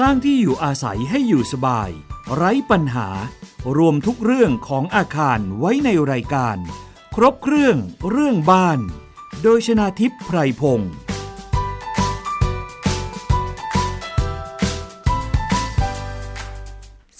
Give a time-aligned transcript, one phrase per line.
[0.00, 1.90] สร้างที่อยู่อาศัยให้อยู่สบาย
[2.34, 3.08] ไร้ปัญหา
[3.76, 6.56] รวมทุกเรื่องของอาคารไว้ในรายการ
[7.14, 7.76] ครบเครื่อง
[8.10, 8.78] เรื่องบ้าน
[9.42, 10.92] โดยชนาทิพย์ไพรพงศ์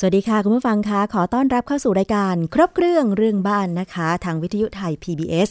[0.05, 5.51] สวัสดีค่ะ คุณผู้ฟังคะขอต้อนรับเข้าสู่รายการ ครบเครื่องเรื่องบ้านนะคะ ทางวิทยุไทย PBS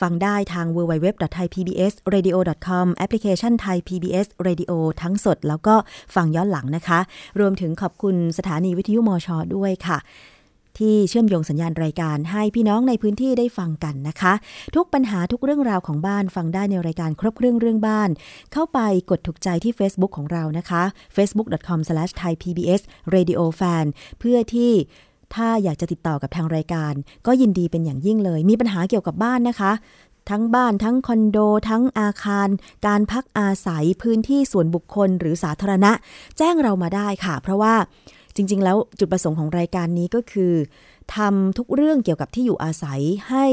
[0.00, 5.74] ฟังได้ทาง www.thaipbsradio.com แอปพลิเคชันไทย PBS Radio ทั้งสดแล้วก็
[6.14, 7.00] ฟังย้อนหลังนะคะ
[7.40, 9.98] รวมถึงขอบคุณสถานีวิทยุมชด้วยค่ะ
[10.78, 14.32] ที่เชื่อมโยงสัญญาณรายการให้พี่น้องในพื้นที่ได้ฟังกันนะคะ
[14.76, 18.10] ทุกปัญหาทุกเรื่องราวของบ้านฟังได้ในรายการครบเครื่องเรื่องบ้าน
[18.52, 18.78] เข้าไป
[19.10, 20.82] กดถูกใจที่ Facebook ของเรานะคะ
[21.16, 23.84] facebook.com/thaipbsradiofan
[24.18, 24.72] เพื่อที่
[25.34, 26.92] ถ้าอยากจะติดต่อกับทางรายการ
[27.26, 29.72] ก็ยินดีเป็นอย่างยิ่งเลย มีปัญหาเกี่ยวกับบ้านนะคะ
[30.30, 32.48] ทั้งบ้านทั้งคอนโด ทั้งอาคาร
[32.86, 35.92] การพักอาศัยพื้นที่ส่วนบุคคลหรือสาธารณะ
[36.38, 37.74] แจ้งเรามาได้ค่ะ เพราะว่า
[38.36, 40.54] จริง ๆ แล้วจุดประสงค์ของรายการนี้ก็คือ
[41.16, 43.46] ทำทุกเรื่องเกี่ยวกับที่อยู่อาศัยให้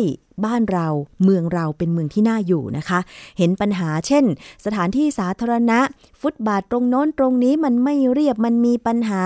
[0.46, 0.88] บ้านเรา
[1.24, 3.00] เมืองเราเป็นเมืองที่น่าอยู่นะคะ
[3.38, 4.26] เห็นปัญหาเช่น
[4.66, 5.80] สถานที่สาธารณะ
[6.22, 9.22] ฟุตบาทตรงโน้นตรงนี้มันไม่เรียบมันมีปัญหา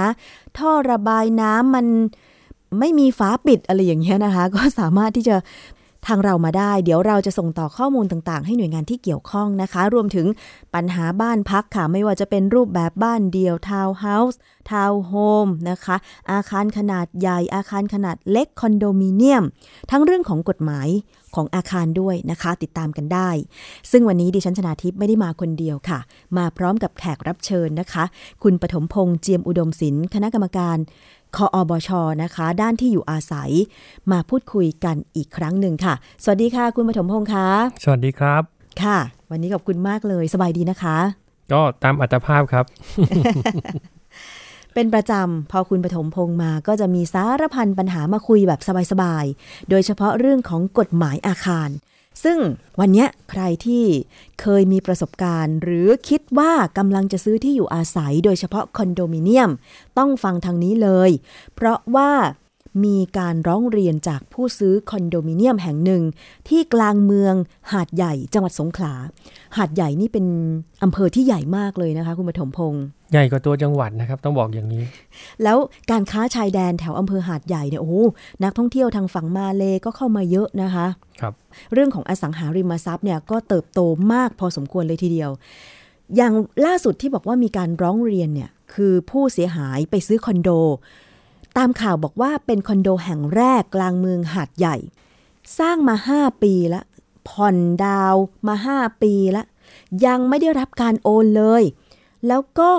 [0.58, 1.88] ท่อระบายน้ำมัน
[2.80, 5.38] ไม่มีฝาปิดอะไรอย่างเงี้ยนะคะ ก็สามารถที่จะ
[6.08, 10.28] ทักเรามาได้ เดี๋ยวเราจะส่งต่อข้อมูลต่างๆ ให้หน่วยงานที่เกี่ยวข้องนะคะ รวมถึง
[10.76, 14.40] ปัญหาบ้านพักค่ะ ไม่ว่าจะเป็นรูปแบบบ้านเดี่ยวทาวน์เฮาส์
[14.72, 15.14] ทาวน์โฮ
[15.46, 15.96] มนะคะ
[16.32, 19.44] อาคารขนาดใหญ่ อาคารขนาดเล็กคอนโดมิเนียม
[19.92, 20.90] ทั้งเรื่องของกฎหมาย
[21.36, 23.30] ของอาคารด้วยนะคะ ติดตามกันได้
[23.92, 26.00] ซึ่งวันนี้ดิฉันชนาทิพย์ไม่ได้มาคนเดียวค่ะ
[26.38, 28.04] มาพร้อมกับแขกรับเชิญนะคะ
[28.44, 30.78] คุณปฐมพงษ์เจียมอุดมศิลป์คณะกรรมการ
[31.36, 31.90] คออบช
[32.24, 33.52] นะคะ ด้านที่อยู่อาศัย
[34.12, 37.48] มาพูดคุยกันอีกครั้งหนึ่งค่ะ สวัสดีค่ะ คุณปฐมพงษ์คะ
[37.84, 38.42] สวัสดีครับ
[38.84, 38.98] ค่ะ
[39.32, 40.98] วันนี้ขอบคุณมากเลยสบายดีนะคะ
[41.54, 42.66] ก็ตามอัตภาพครับ
[44.74, 48.60] เป็นประจำพอคุณปฐมพงษ์มาก็จะมีสารพันปัญหามาคุยแบบ
[48.92, 51.70] สบายๆ โดยเฉพาะเรื่องของกฎหมายอาคาร
[52.24, 52.40] ซึ่ง
[52.80, 53.86] วันนี้ใครที่
[54.42, 59.52] เคยมีประสบการณ์ หรือคิดว่ากำลังจะซื้อที่อยู่อาศัยโดยเฉพาะคอนโดมิเนียม
[59.98, 61.12] ต้องฟังทางนี้เลย
[61.56, 62.12] เพราะว่า
[62.86, 66.04] มีการร้องเรียนจากผู้ซื้อคอนโดมิเนียมแห่งหนึ่ง
[66.48, 67.36] ที่กลางเมือง
[67.72, 68.94] หาดใหญ่จังหวัดสงขลา
[69.58, 70.26] หาดใหญ่นี่เป็น
[70.84, 74.84] อำเภอที่ใหญ่มากเลยนะคะ คุณปฐมพงษ์ใหญ่กว่าตัวจังหวัดนะครับต้องบอกอย่างนี้
[75.44, 75.58] แล้ว
[75.92, 78.04] การค้าชายแดนแถวอำเภอหาดใหญ่เนี่ยโอ้
[78.44, 80.88] นักท่องเที่ยวทางฝั่งมาเลก็เข้ามาเยอะนะคะ
[81.22, 81.34] ครับ
[81.74, 83.80] เรื่องของอสังหาริมทรัพย์เนี่ยก็เติบโต
[84.14, 85.32] มากพอสมควรเลยทีเดียว
[86.16, 86.34] อย่าง
[86.66, 90.50] ล่าสุดที่บอกว่ามีการร้องเรียนเนี่ยคือผู้เสียหายไปซื้อคอนโด
[91.58, 94.76] ตามข่าวบอกว่าเป็นคอนโดแห่งแรกกลางเมืองหาดใหญ่
[95.60, 96.86] สร้างมา 5 ปีแล้ว
[97.28, 98.16] ผ่อนดาว
[98.48, 99.46] มา 5 ปีแล้ว
[100.06, 101.64] ยังไม่ได้รับการโอนเลย
[102.28, 102.72] แล้วก็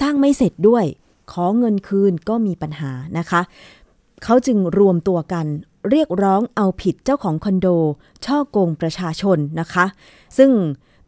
[0.00, 0.84] สร้างไม่เสร็จด้วย
[1.32, 3.40] ขอเงินคืนก็มีปัญหานะคะ
[4.24, 5.46] เขาจึงรวมตัวกัน
[5.90, 7.68] เรียกร้องเอาผิดเจ้าของคอนโด
[8.24, 9.84] ช่อโกงประชาชนนะคะ
[10.38, 10.50] ซึ่ง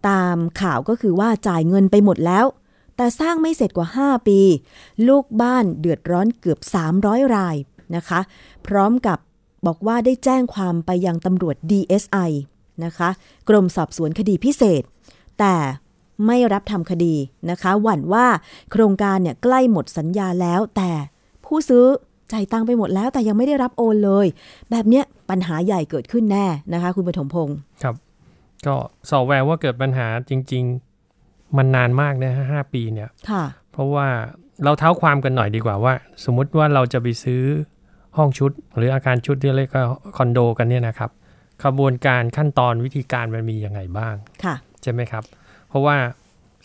[0.09, 2.44] ตามข่าวก็คือว่าจ่ายเงินไปหมดแล้ว
[2.97, 4.41] แต่สร้างไม่เสร็จกว่า 5 ปี
[5.08, 6.58] ลูกบ้านเดือดร้อนเกือบ
[6.97, 7.56] 300 ราย
[7.97, 8.20] นะคะ
[8.66, 9.19] พร้อมกับ
[9.66, 12.30] บอกว่าได้แจ้งความไปยังตำรวจ DSI
[12.84, 13.08] นะคะ
[13.48, 14.82] กรมสอบสวนคดีพิเศษ
[15.38, 15.54] แต่
[16.26, 17.14] ไม่รับทำคดี
[17.50, 18.26] นะคะ หวั่นว่า
[18.70, 20.91] โครงการเนี่ยใกล้หมดสัญญาแล้ว แต่
[21.44, 21.84] ผู้ซื้อ
[22.32, 24.26] จ่ายตังไปหมดแล้วแต่ยังไม่ได้รับโอนเลย
[24.70, 27.94] แบบเนี้ยปัญหาใหญ่เกิดขึ้นแน่นะคะ คุณปฐมพงศ์ครับ
[28.66, 28.74] ก็
[29.10, 30.64] สอบแววว่าเกิดปัญหาจริง
[31.56, 34.06] มันนานมากนะห้าปีเนี่ยค่ะเพราะว่า
[34.64, 37.42] เราเท้าความกันหน่อยดีกว่าว่า สมมุติว่าเราจะไปซื้อ
[38.16, 39.84] ห้องชุด หรืออาคารชุดที่เรียกว่า
[40.16, 41.10] คอนโดกันเนี่ยนะครับ
[41.64, 44.14] ขบวนการขั้นตอนวิธีการมันมียังไงบ้าง
[44.44, 45.24] ค่ะใช่ไหมครับ
[45.68, 45.96] เพราะว่า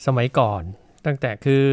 [0.05, 0.61] สมัยก่อน
[1.05, 1.63] ตั้งแต่คือ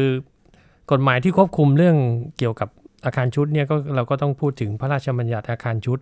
[0.91, 1.97] กฎหมายที่ควบคุมเรื่อง
[2.37, 2.69] เกี่ยวกับ
[3.05, 5.99] อาคารชุดเนี่ยก็เราก็ต้องพูดถึงพระราชบัญญัติอาคารชุด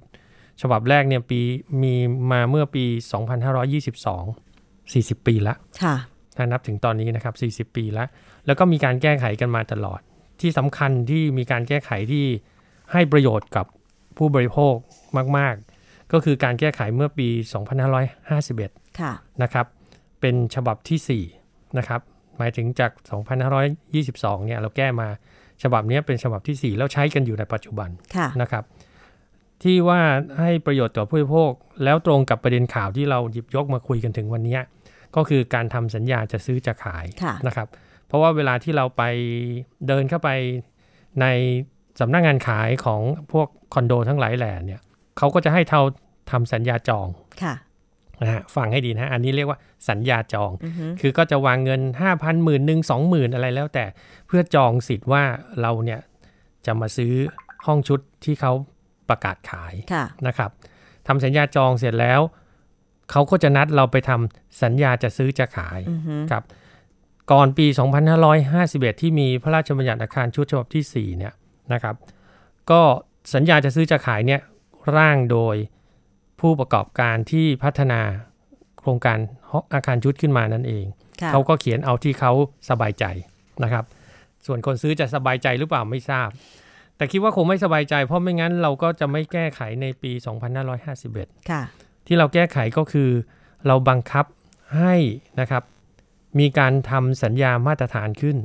[0.62, 1.40] ฉบับแรกเนี่ยปี
[1.82, 1.94] มี
[2.32, 2.86] มาเมื่อปี
[3.66, 5.96] 2522 40 ปีละค่ะ
[6.38, 7.32] ถ้านับถึงตอนนี้นะครั
[7.64, 8.06] บ 40 ปีละ
[8.46, 10.02] แล้วก็มีการแก้ไขกันมาตลอด
[10.42, 12.26] ที่สำคัญที่มีการแก้ไขที่
[12.92, 13.66] ให้ประโยชน์กับ
[14.18, 14.76] ผู้บริโภค
[15.38, 17.28] มาก ๆ ก็คือการแก้ไขเมื่อปี
[18.14, 19.14] 2551ค่ะ
[19.44, 19.66] นะครับ
[20.22, 22.02] เป็นฉบับที่ 4 นะครับ
[22.38, 22.92] หมายถึงจาก
[23.70, 25.08] 2522 เนี่ยเราแก้มา
[25.64, 27.90] ฉบับนี้เป็นฉบับที่ 4 แล้วใช้กันอยู่ในปัจจุบัน
[28.42, 28.64] นะครับ
[29.64, 30.02] ที่ว่า
[30.40, 31.52] ให้ประโยชน์ต่อผู้บริโภค
[31.84, 34.58] แล้วตรงกับประเด็นข่าวที่เราหยิบยกมาคุยกันถึงวันนี้
[35.16, 37.06] ก็คือการทำสัญญาจะซื้อจะขาย
[37.48, 37.68] นะครับ
[38.08, 39.04] เพราะว่าเวลาที่เราไป
[39.88, 40.30] เดินเข้าไป
[41.22, 41.26] ใน
[42.00, 43.02] สำนักงงานขายของ
[43.32, 44.82] พวกคอนโดทั้งหลายแหล่เนี่ย
[45.18, 45.82] เขาก็จะให้เท่า
[46.32, 47.08] ทำสัญญาจอง
[47.44, 47.56] ค่ะ
[48.22, 50.52] นะฮะฟังให้ดีนะอันนี้เรียกว่าสัญญาจอง
[51.02, 53.86] คือก็จะวางเงิน 5 0 0 0หมื่นหนึ่งสองหมื่นอะไรแล้วแต่
[54.28, 55.24] เพื่อจองสิทธิ์ว่า
[55.62, 56.00] เราเนี่ย
[56.66, 57.14] จะมาซื้อ
[57.66, 58.54] ห้องชุดที่เขา
[59.10, 59.74] ประกาศขาย
[60.28, 60.52] นะครับ
[61.08, 62.22] ทำสัญญาจองเสร็จแล้ว
[63.12, 65.80] เขาก็จะนัดเราไปทำสัญญาจะซื้อจะขาย
[66.32, 66.44] ครับ
[67.32, 67.66] ก่อนปี
[68.34, 71.34] 2551 ที่มีพระราชบัญญัติอาคารชุดฉบับที่ 4 เนี่ย
[71.74, 71.96] นะครับ
[72.72, 72.82] ก็
[73.34, 74.42] สัญญาจะซื้อจะขายเนี่ย
[74.98, 75.56] ร่างโดย
[76.40, 78.02] ผู้ประกอบการที่พัฒนา
[78.80, 79.18] โครงการ
[79.74, 80.86] อาคารชุดขึ้นมานั่นเอง
[81.32, 82.32] เขาก็เขียนเอาที่เขา
[82.70, 83.06] สบายใจ
[83.64, 83.86] นะครับ
[84.46, 86.30] ส่วนคนซื้อจะสบายใจหรือเปล่าไม่ทราบ
[86.98, 90.12] แต่คิดว่าคงไม่สบายใจ เพราะไม่งั้นเราก็จะไม่แก้ไขในปี
[90.90, 91.50] 2551
[92.08, 93.10] ที่เราแก้ไขก็คือ
[93.68, 94.26] เราบังคับ
[94.78, 94.96] ให้
[95.40, 95.64] นะครับ
[96.40, 98.38] มีการทำสัญญามาตรฐานขึ้น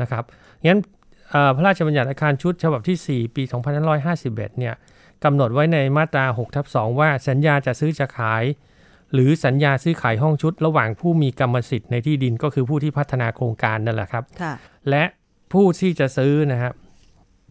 [0.00, 0.24] นะครับ
[0.66, 0.80] งั้น
[1.56, 3.42] พระราชบัญญัติอาคารชุดฉบับที่ 4 ปี
[4.00, 4.74] 2551 เนี่ย
[5.24, 8.44] กำหนดไว้ในมาตรา6ทับ2ว่าสัญญาจะซื้อจะขาย
[9.12, 14.24] หรือสัญญาซื้อขายห้องชุด ระหว่างผู้มีกรรมสิทธิ์ในที่ดินก็คือผู้ที่พัฒนาโครงการนั่นแหละครับ
[14.90, 15.04] และ
[15.52, 16.74] ผู้ที่จะซื้อนะครับ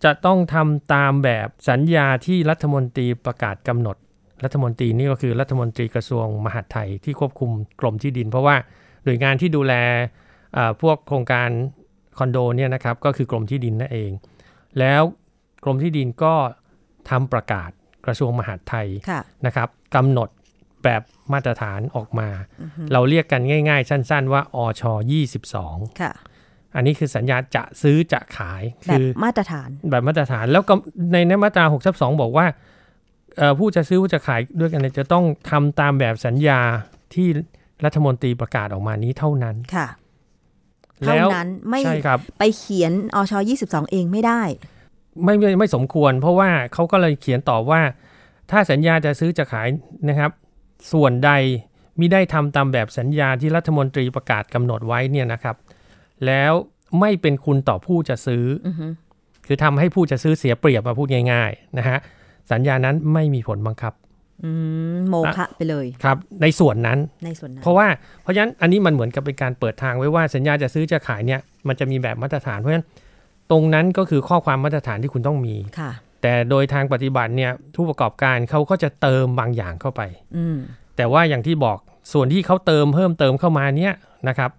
[0.03, 3.97] จะต้องทำตามแบบสัญญาที่รัฐมนตรีประกาศกำหนด
[4.45, 7.51] รัฐมนตรีนี่ก็คือรัฐมนตรีกระทรวงมหาดไทยที่ควบคุม
[7.81, 8.55] กรมที่ดิน เพราะว่า
[9.03, 9.73] หน่วยงานที่ดูแล
[10.81, 11.49] พวกโครงการ
[12.17, 14.11] คอนโดเนี่ยนะครับก็คือกรมที่ดินนั่นเอง
[14.79, 15.01] แล้ว
[15.63, 16.33] กรมที่ดินก็
[17.09, 17.69] ทำประกาศ
[18.05, 18.87] กระทรวงมหาดไทย
[19.45, 20.29] นะครับกำหนด
[20.83, 21.01] แบบ
[21.33, 22.29] มาตรฐานออกมา
[22.91, 24.83] เราเรียกกันง่าย ๆ สั้น ๆ ว่าอช
[25.41, 26.13] 22ค่ะ
[26.75, 30.73] อันนี้คือสัญญาจะซื้อจะขาย คือมาตรฐานแบบมาตรฐานแล้วก็
[31.11, 32.45] ในในมาตรา6ทับ2บอกว่า
[33.59, 36.59] ผู้จะซื้อผู้จะขายด้วยกันจะต้องทำตามแบบสัญญา
[37.13, 37.27] ที่
[37.85, 39.87] รัฐมนตรีประกาศออกมานี้เท่านั้นค่ะ
[41.05, 41.81] เท่านั้นไม่
[42.39, 43.33] ไปเขียนอช
[43.63, 44.41] 22เองไม่ได้
[45.23, 47.81] ไม่ไม่ไม่สมควร เพราะว่าเขาก็เลยเขียนต่อว่า
[48.51, 49.67] ถ้าสัญญาจะซื้อจะขาย
[50.09, 50.31] นะครับ
[50.93, 51.31] ส่วนใด
[51.99, 55.55] มิได้ทำตามแบบสัญญาที่รัฐมนตรีประกาศกำหนดไว้เนี่ยนะครับ
[56.25, 56.51] แล้ว
[56.99, 58.45] ไม่เป็นคุณต่อผู้จะซื้อ
[59.47, 61.97] คือทำให้ผู้จะซื้อเสียเปรียบมาพูดง่าย ๆ นะฮะ
[62.51, 63.93] สัญญานั้นไม่มีผลบังคับ
[65.09, 67.87] โมฆะไปเลยครับ ในส่วนนั้นในส่วนนั้น เพราะว่า
[68.21, 72.85] เพราะฉะนั้นอันนี้มันเหมือนกับเป็นการเปิดทางไว้ว่าสัญญาจะซื้อจะขายเนี่ยมันจะมีแบบมาตรฐานเพราะฉะนั้น
[73.51, 80.01] ตรงนั้นก็คือข้อความมาตรฐานที่คุณต้องมีค่ะ แต่โดยทางปฏิบัติเนี่ยผู้ประกอบการเขาก็จะเติมบางอย่างเข้าไป
[80.37, 80.45] อื
[80.95, 81.77] แต่ว่าอย่างที่บอก
[82.13, 83.93] ส่วนที่เขาเติมเพิ่มเติมเข้ามาเนี่ย
[84.27, 84.51] นะครับ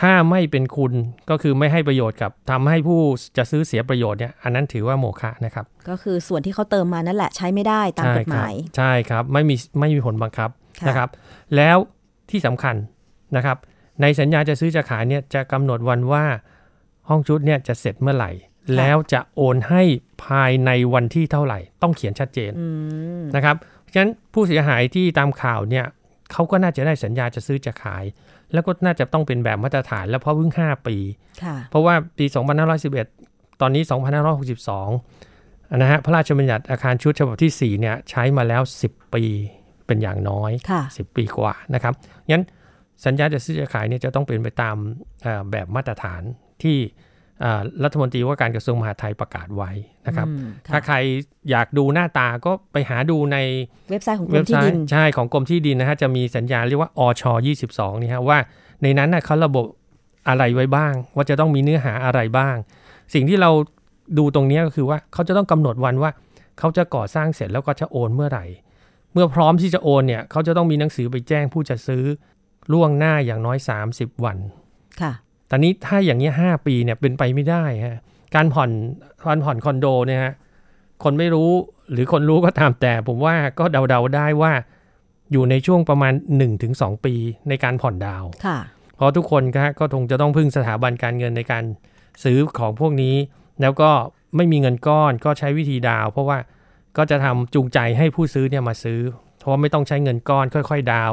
[0.00, 0.92] ถ้าไม่เป็นคุณ
[1.30, 3.00] ก็คือไม่ให้ประโยชน์กับทำให้ผู้
[3.36, 10.50] จะซื้อเสียประโยชน์เนี่ยอันนั้นถือว่าโมฆะนะครับ ก็คือส่วนที่เขาเติมมานั่นแหละใช้ไม่ได้ตามกฎหมาย ใช่ครับไม่มีไม่มีผลบังคับ
[10.88, 11.08] นะครับ
[11.56, 11.76] แล้ว
[12.30, 12.76] ที่สำคัญ
[13.36, 13.56] นะครับ
[14.02, 16.24] ในสัญญาจะซื้อจะขายเนี่ยจะกำหนดวันว่า
[17.08, 18.30] ห้องชุดเนี่ยจะเสร็จเมื่อไหร่
[18.76, 19.82] แล้วจะโอนให้
[20.24, 22.52] ภายในวันที่เท่าไหร่ ต้องเขียนชัดเจน
[23.36, 25.86] นะครับเพราะฉะนั้นผู้เสียหายที่ตามข่าวเนี่ย
[26.32, 28.04] เขาก็น่าจะได้สัญญาจะซื้อจะขาย
[28.52, 30.96] แล้วก็น่าจะต้องเป็นแบบมาตรฐานแล้วเพราะเพิ่ง 5 ปี
[31.70, 32.24] เพราะว่าปี
[32.92, 33.82] 2511 ตอนนี้
[34.96, 39.24] 2562 นะฮะพระราชบัญญัติอาคารชุดฉบับที่ 4 เนี่ยใช้มาแล้ว 10 ปี
[39.86, 40.50] เป็นอย่างน้อย
[40.88, 41.94] 10 ปีกว่านะครับ
[42.30, 42.44] งั้น
[43.04, 44.76] สัญญาจะซื้อจะขายเนี่ยจะต้องเป็นไปตาม
[45.50, 46.22] แบบมาตรฐาน
[46.62, 46.76] ที่
[47.84, 49.70] รัฐมนตรีว่าการกระทรวงมหาดไทยประกาศไว้
[50.06, 50.26] นะครับ
[50.72, 50.96] ถ้าใคร
[51.50, 53.36] อยากดูหน้าตาก็ไปหาดูใน
[53.90, 57.22] เว็บไซต์ของกรมที่ดินใช่ของกรมที่ดินนะฮะจะมีสัญญาเรียกว่าอช
[57.64, 58.38] 22นี่ฮะว่า
[58.82, 59.64] ในนั้นนะเขาระบบ
[60.28, 62.56] อะไรไว้บ้าง ว่าจะต้องมีเนื้อหาอะไรบ้าง
[63.14, 63.50] สิ่งที่เรา
[64.18, 66.10] ดูตรงนี้ก็คือว่าเขาจะต้องกำหนดวันว่า
[66.58, 68.44] เขาจะก่อสร้างเสร็จแล้วก็จะโอนเมื่อไหร่
[69.12, 72.02] เมื่อพร้อมที่จะโอนเนี่ยเขาจะต้องมีหนังสือไปแจ้งผู้จะซื้อ
[72.72, 73.58] ล่วงหน้าอย่างน้อย
[73.90, 74.38] 30 วัน
[75.00, 75.12] ค่ะ
[75.50, 77.98] ตอนนี้ถ้าอย่างนี้ห้าปีเนี่ยเป็นไปไม่ได้ฮะ
[78.34, 78.70] การผ่อน
[79.26, 80.34] การผ่อนคอนโดเนี่ยฮะ
[81.04, 81.50] คนไม่รู้
[81.92, 84.52] หรือคนรู้ก็ตามแต่ ผมว่าก็เดาๆได้ว่า
[85.32, 86.12] อยู่ในช่วงประมาณ
[86.58, 87.14] 1-2 ปี
[87.48, 88.24] ในการผ่อนดาว
[88.96, 89.42] เพราะทุกคน
[89.78, 91.64] ก็คงจะต้องพึ่งสถาบันการเงินในการ
[92.24, 93.16] ซื้อของพวกนี้
[93.60, 93.90] แล้วก็
[94.36, 96.38] ไม่มีเงินก้อนก็ใช้วิธีดาว เพราะว่า
[96.96, 99.00] ก็จะทำจูงใจให้ผู้ซื้อเนี่ยมาซื้อ
[99.38, 101.12] เพราะไม่ต้องใช้เงินก้อนค่อย ๆ ดาว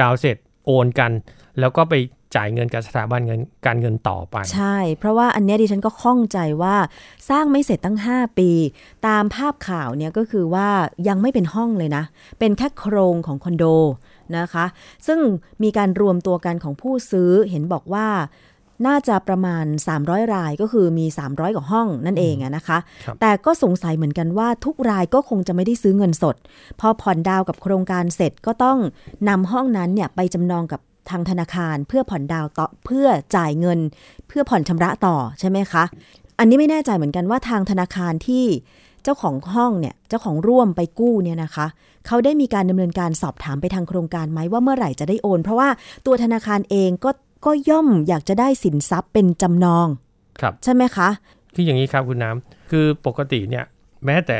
[0.00, 0.36] ดาวเสร็จ
[0.66, 1.12] โอนกัน
[1.60, 1.94] แล้วก็ไป
[2.36, 6.76] จ่ายเงินกับสถาบันเงินการเงินต่อไป ใช่ เพราะว่าอันนี้ดิฉันก็ข้องใจว่า
[7.30, 8.50] สร้างไม่เสร็จตั้ง 5 ปี
[9.06, 10.68] ตามภาพข่าวเนี่ยก็คือว่า
[11.08, 12.04] ยังไม่เป็นห้องเลยนะ
[12.38, 13.64] เป็นแค่โครงของคอนโด
[14.38, 14.64] นะคะ
[15.06, 15.20] ซึ่ง
[15.62, 18.08] มีการรวมตัวกันของผู้ซื้อเห็นบอกว่า
[18.86, 19.64] น่าจะประมาณ
[19.98, 26.36] 300 รายก็คือมี 300 กว่าห้องนั่นเองนะคะคแต่ก็สงสัยเหมือนกันว่าทุกรายก็คงจะไม่ได้ซื้อเงินสด
[26.80, 28.78] พอผ่อนดาวกับโครงการเสร็จก็ต้อง
[29.28, 30.80] นำห้องนั้นเนี่ยไปจำนองกับ
[31.10, 33.06] ทางธนาคารเพื่อผ่อนดาวต่อเพื่อ
[33.36, 33.78] จ่ายเงิน
[34.28, 35.84] เพื่อผ่อนชำระต่อใช่ไหมคะ
[36.38, 38.44] อันนี้ไม่แน่ใจเหมือนกันว่าทางธนาคารที่
[39.04, 41.66] เจ้าของห้องเนี่ยเจ้าของร่วมไปกู้เนี่ยนะคะ
[42.06, 45.68] เขาได้มีการดำเนินการสอบถามไปทางโครงการไหมว่าเมื่อไหร่จะได้โอน เพราะว่า
[46.06, 47.10] ตัวธนาคารเองก็
[47.46, 49.86] ก็ย่อมอยากจะได้สินทรัพย์เป็นจำนอง
[50.40, 51.08] ครับใช่ไหมคะ
[51.54, 53.64] คืออย่างนี้ครับคุณน้ำคือปกติเนี่ย
[54.04, 54.38] แม้แต่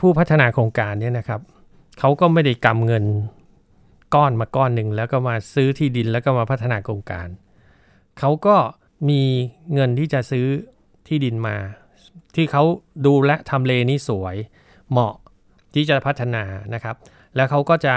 [0.00, 1.40] ผู้พัฒนาโครงการเนี่ยนะครับ
[1.98, 3.04] เขาก็ไม่ได้กำเงิน
[4.14, 7.28] ก้อนมาก้อนหนึ่งแล้วก็มาซื้อที่ดินแล้วก็มาพัฒนาโครงการ
[8.18, 8.56] เขาก็
[9.08, 9.22] มี
[9.74, 10.46] เงินที่จะซื้อ
[11.08, 11.56] ที่ดินมา
[12.36, 12.62] ที่เขา
[13.06, 14.36] ดูและทำเลนี้สวย
[14.90, 15.14] เหมาะ
[15.74, 16.96] ที่จะพัฒนานะครับ
[17.36, 17.94] แล้วเขาก็จะ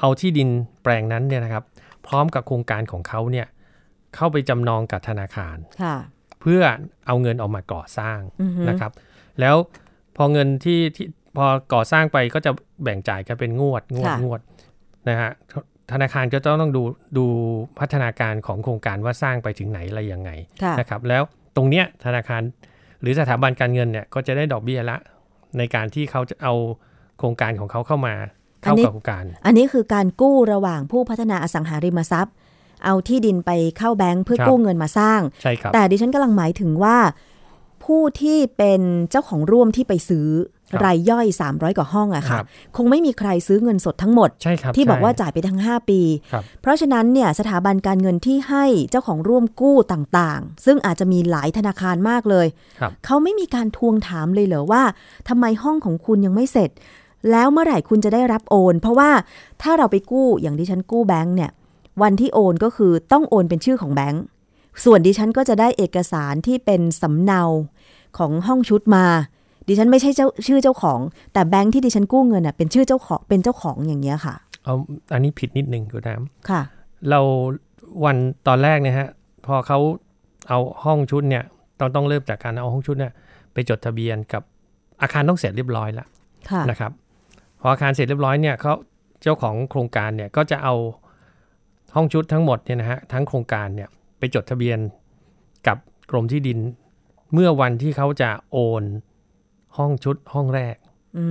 [0.00, 0.48] เอาที่ดิน
[0.82, 1.64] แปลงนั้นเนี่ยนะครับ
[2.06, 3.46] พร้อมกับโครงการของเขาเนี่ย
[4.14, 5.96] เข้าไปจำนองกับธนาคารค่ะ
[6.40, 6.62] เพื่อ
[7.06, 8.92] เอาเงินออกมาก่อสร้างอือฮึนะครับ
[9.40, 9.56] แล้ว
[10.16, 12.50] พอเงินที่ที่พอก่อสร้างไปก็จะ
[12.82, 14.40] แบ่งจ่ายกันเป็นงวดงวดค่ะงวด
[15.10, 15.30] นะฮะ
[15.92, 16.82] ธนาคารก็ต้องดู
[17.18, 17.26] ดู
[17.78, 20.30] พัฒนาการของโครงการว่าสร้างไปถึงไหนอะไรยังไง
[20.62, 21.22] ค่ะนะครับแล้ว
[21.56, 22.42] ตรงเนี้ยธนาคาร
[23.00, 24.96] หรือสถาบันการเงินเนี่ยก็จะได้ดอกเบี้ยละ
[25.58, 26.54] ในการที่เขาจะเอา
[27.18, 28.14] โครงการของเขาเข้ามา
[28.62, 32.34] เข้ากับโครงการ อันนี้คือการกู้ระหว่างผู้พัฒนาอสังหาริมทรัพย์
[32.84, 36.96] เอาที่ดินไปเข้าแบงค์เพื่อครับกู้เงินมาสร้างใช่ครับแต่ดิฉันกำลังหมายถึงว่า
[37.88, 40.28] ผู้ที่เป็นเจ้าของร่วมที่ไปซื้อ
[40.72, 46.00] ครับรายย่อย 300 กว่าห้องอะคค่ะรับคงไม่มีใครซื้อเงินสดทั้งหมดใช่ครับที่บอกใช่ว่าจ่ายไปทั้ง 5 ปี
[46.32, 52.46] ครับเพราะฉะนั้นเนี่ยสถาบันการเงินที่ให้เจ้าของร่วมกู้ต่างๆ ซึ่งอาจจะมีหลายธนาคารมากเลย
[52.80, 54.82] ครับเขาไม่มีการทวงถามเลยเหรอว่า
[55.28, 56.70] ทำไมห้องของคุณยังไม่เสร็จ
[57.30, 59.10] แล้วเมื่อไหร่คุณจะได้รับโอน เพราะว่า
[59.62, 61.50] ถ้าเราไปกู้อย่างดิฉันกู้แบงค์เนี่ย
[62.02, 64.24] วันที่โอนก็คือต้องโอนเป็นชื่อของแบงค์
[64.84, 67.42] ส่วนดิฉันก็จะได้เอกสารที่เป็นสำเนา
[68.18, 69.04] ของห้องชุดมา
[69.68, 71.00] ดิฉันไม่ใช่เจ้าชื่อเจ้าของ
[71.32, 74.34] แต่แบงค์ที่ดิฉันกู้เงินน่ะเป็นชื่อเจ้าของเป็นเจ้าของอย่างเงี้ยค่ะ
[74.64, 74.74] เอา
[75.12, 76.62] อันนี้ผิดนิดนึงคุณน้ำค่ะ
[77.10, 77.20] เรา
[78.04, 78.16] วัน
[78.48, 79.08] ตอนแรกเนี่ยฮะ
[79.46, 79.78] พอเขา
[80.48, 81.44] เอาห้องชุดเนี่ย
[81.78, 83.12] ต้องต้องเริ่มจากการเอาห้องชุดเนี่ย
[83.52, 84.42] ไปจดทะเบียนกับ
[85.02, 86.06] อาคารต้องเสร็จเรียบร้อยแล้ว
[86.50, 86.92] ค่ะนะครับ
[87.60, 88.74] พออาคารเสร็จเรียบร้อยเนี่ยเขา
[89.22, 90.74] เจ้าของโครงการเนี่ยก็จะเอา
[91.94, 93.88] ห้องชุดทั้งหมดเนี่ยนะฮะทั้งโครงการเนี่ย
[94.18, 94.78] ไปจดทะเบียน
[95.66, 95.76] กับ
[96.10, 96.58] กรมที่ดิน
[97.32, 98.84] เมื่อวันที่เขาจะโอน
[99.76, 100.76] ห้องชุดห้องแรก
[101.18, 101.24] อื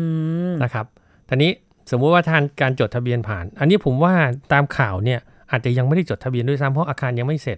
[0.50, 0.86] มนะครับ
[1.30, 1.52] ทีนี้
[1.92, 4.14] สมมุติว่าทานการจดทะเบียนผ่าน อันนี้ผมว่า
[4.54, 5.20] ตามข่าวเนี่ย
[5.52, 7.58] อาจจะยังไม่ได้จดทะเบียนด้วยซ้ำเพราะอาคารยังไม่เสร็จ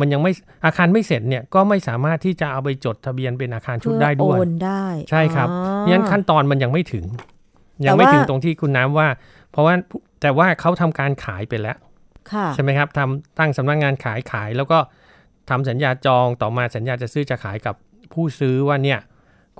[0.00, 0.32] มันยังไม่
[0.64, 7.04] อาคารไม่เสร็จเนี่ยก็ไม่สามารถที่จะเอาไปจดทะเบียนเป็นอาคารชุดได้ด้วยเพื่อโอนได้ใช่ครับอ๋องั้นขั้นตอนมันยังไม่ถึง
[7.76, 9.08] แต่ยังไม่ว่าถึงตรงที่คุณน้ำว่า
[9.50, 9.74] เพราะว่า
[10.20, 11.76] แต่ว่าเขาทำการขายไปแล้ว
[12.32, 14.78] ค่ะใช่ไหมครับทำตั้งสำนักงานขายขายแล้วก็
[15.50, 17.74] ทำสัญญาจองต่อมาสัญญาจะซื้อจะขายกับ
[18.12, 19.00] ผู้ซื้อว่าเนี่ย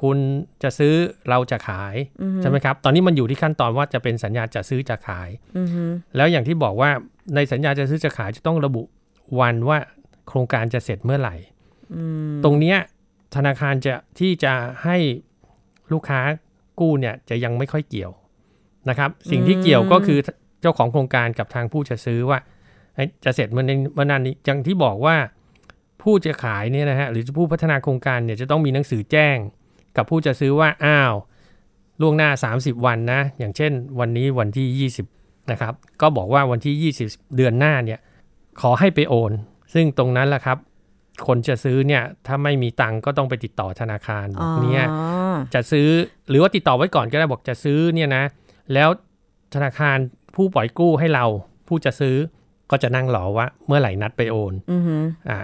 [0.02, 0.18] คุณ
[0.62, 0.94] จะซื้อ
[1.28, 5.84] เราจะขายอือฮึใช่ไหมครับ ตอนนี้มันอยู่ที่ขั้นตอนว่าจะเป็นสัญญาจะซื้อจะขายอือฮึ
[6.16, 6.90] แล้วอย่างที่บอกว่า
[7.34, 8.82] ในสัญญาจะซื้อจะขายจะต้องระบุ
[9.40, 9.78] วันว่า
[10.28, 11.36] โครงการจะเสร็จเมื่อไหร่
[11.94, 12.78] อืมตรงเนี้ย
[13.34, 14.52] ธนาคารจะที่จะ
[14.84, 14.96] ให้
[15.92, 16.20] ลูกค้า
[16.80, 18.12] กู้เนี่ยจะยังไม่ค่อยเกี่ยว
[18.88, 20.18] นะครับ สิ่งที่เกี่ยวก็คือ
[20.60, 22.38] เจ้าของโครงการกับทางผู้จะซื้อว่า
[22.94, 25.16] เอ้ยจะเสร็จเมื่อในเมื่อนานนี้อย่างที่บอกว่า
[26.04, 29.36] ผู้จะขายเนี่ยนะฮะหรือผู้พัฒนาโครงการเนี่ยจะต้องมีหนังสือแจ้ง
[29.96, 31.14] กับผู้จะซื้อว่าอ้าว
[32.00, 38.00] ล่วงหน้า 30 วันนะ อย่างเช่น วันนี้วันที่ 20นะครับก็บอกว่าวันที่ 20 เดือนหน้าเนี่ย
[38.60, 39.32] ขอให้ไปโอน
[39.74, 40.58] ซึ่งตรงนั้นแหละครับ
[41.26, 44.86] คนจะซื้อเนี่ยถ้าไม่มีตังค์ก็ต้องไปติดต่อธนาคารบอ๋ออกเนี่ย
[45.54, 45.88] จะซื้อ
[46.28, 48.24] หรือว่าติดต่อไว้ก่อนก็ได้บอกจะซื้อเนี่ยนะ
[48.74, 48.88] แล้ว
[49.54, 49.96] ธนาคาร
[50.34, 51.24] ผู้ปล่อยกู้ให้เรา
[51.68, 52.16] ผู้จะซื้อ
[52.70, 54.96] ก็จะนั่งรอว่าเมื่อไหร่นัดไปโอนอือฮึ
[55.28, 55.38] อ่า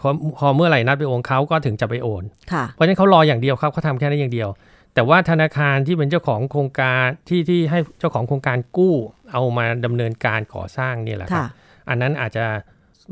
[0.00, 4.48] พอพอเมื่อไหร่นัดไปโอนเขาก็ถึงจะไปโอนค่ะเพราะฉะนั้นเขารออย่างเดียวครับเขาทำแค่นั้นอย่างเดียว
[4.94, 8.94] แต่ว่าธนาคารที่เป็นเจ้าของโครงการที่ที่ให้เจ้าของโครงการกู้
[9.32, 11.48] เอามาดำเนินการก่อสร้างเนี่ยแหละครัค่ะบ
[11.88, 12.44] อันนั้นอาจจะ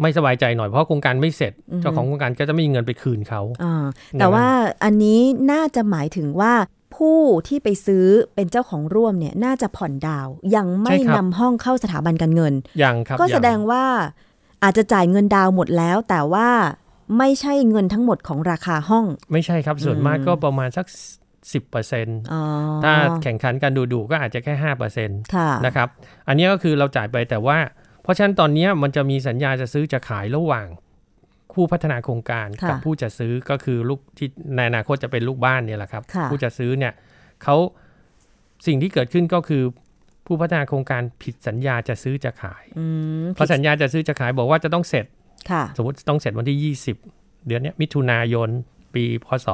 [0.01, 3.85] ไม่สบายใจหน่อยเพราะโครงการไม่เสร็จอือฮึเจ้าของโครงการก็จะไม่มีเงินไปคืนเขาอ่า
[4.19, 4.47] แต่ว่า
[4.85, 5.21] อันนี้
[5.53, 6.55] น่าจะหมายถึงว่า
[6.97, 13.85] ผู้ที่ไปซื้อเป็นเจ้าของร่วมเนี่ยน่าจะผ่อนดาวน์ยังไม่ใช่ครับนำห้องเข้าสถาบันการเงินอย่างครับก็แสดงอย่าว่า
[14.63, 16.49] อาจจะจ่ายเงินดาวน์หมดแล้ว แต่ว่า
[17.19, 20.87] ไม่ใช่เงินทั้งหมดของราคาห้อง ไม่ใช่ครับส่วนอืมมากก็ประมาณสัก
[21.55, 22.43] 10%อ๋อ
[22.85, 24.55] ถ้าแข่งขันกันดูๆก็อาจจะแค่
[24.95, 25.89] 5%ค่ะนะครับ
[26.29, 27.59] อันนี้ก็คือเราจ่ายไปแต่ว่า
[28.03, 30.67] เพราะฉะนั้นตอนนี้มันจะมีสัญญาจะซื้อจะขายระหว่าง
[31.55, 36.93] ผู้พัฒนาโครงการค่ะกับผู้จะซื้อก็คือลูกที่ในอนาคตจะเป็นลูกบ้านเนี่ยแหละครับค่ะผู้จะซื้อเนี่ย
[37.43, 37.57] เขา
[38.67, 39.63] สิ่งที่เกิดขึ้นก็คือ
[40.27, 42.85] ผู้พัฒนาโครงการผิดสัญญาจะซื้อจะขายอื
[43.23, 45.07] มเพราะสัญญาจะซื้อจะขายบอกว่าจะต้องเสร็จ
[45.51, 46.75] ค่ะสมมติต้องเสร็จวันที่
[47.07, 48.49] 20 เดือนเนี้ยมิถุนายน
[48.95, 49.49] ปีพศ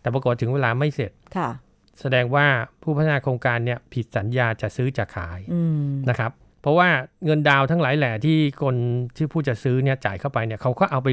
[0.00, 1.50] แต่ปรากฏถึงเวลาไม่เสร็จค่ะ
[2.00, 2.46] แสดงว่า
[2.82, 6.30] ผู้พัฒนาโครงการเนี่ยผิดสัญญาจะซื้อจะขายอืมนะครับ
[6.62, 6.88] เพราะว่า
[7.24, 8.76] เงินดาวน์ทั้งหลายแหล่ที่คน
[9.16, 11.08] ที่ผู้จะซื้อเนี่ยจ่ายเข้าไปเนี่ยเขาก็เอาไป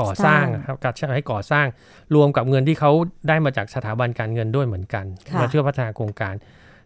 [0.00, 1.66] ก่อสร้างครับการใช้ก่อสร้าง
[2.14, 2.90] รวมกับเงินที่เขา
[3.28, 5.04] ได้มาจากสถาบันการเงินด้วยเหมือนกัน
[5.40, 6.34] มาช่วยพัฒนาโครงการ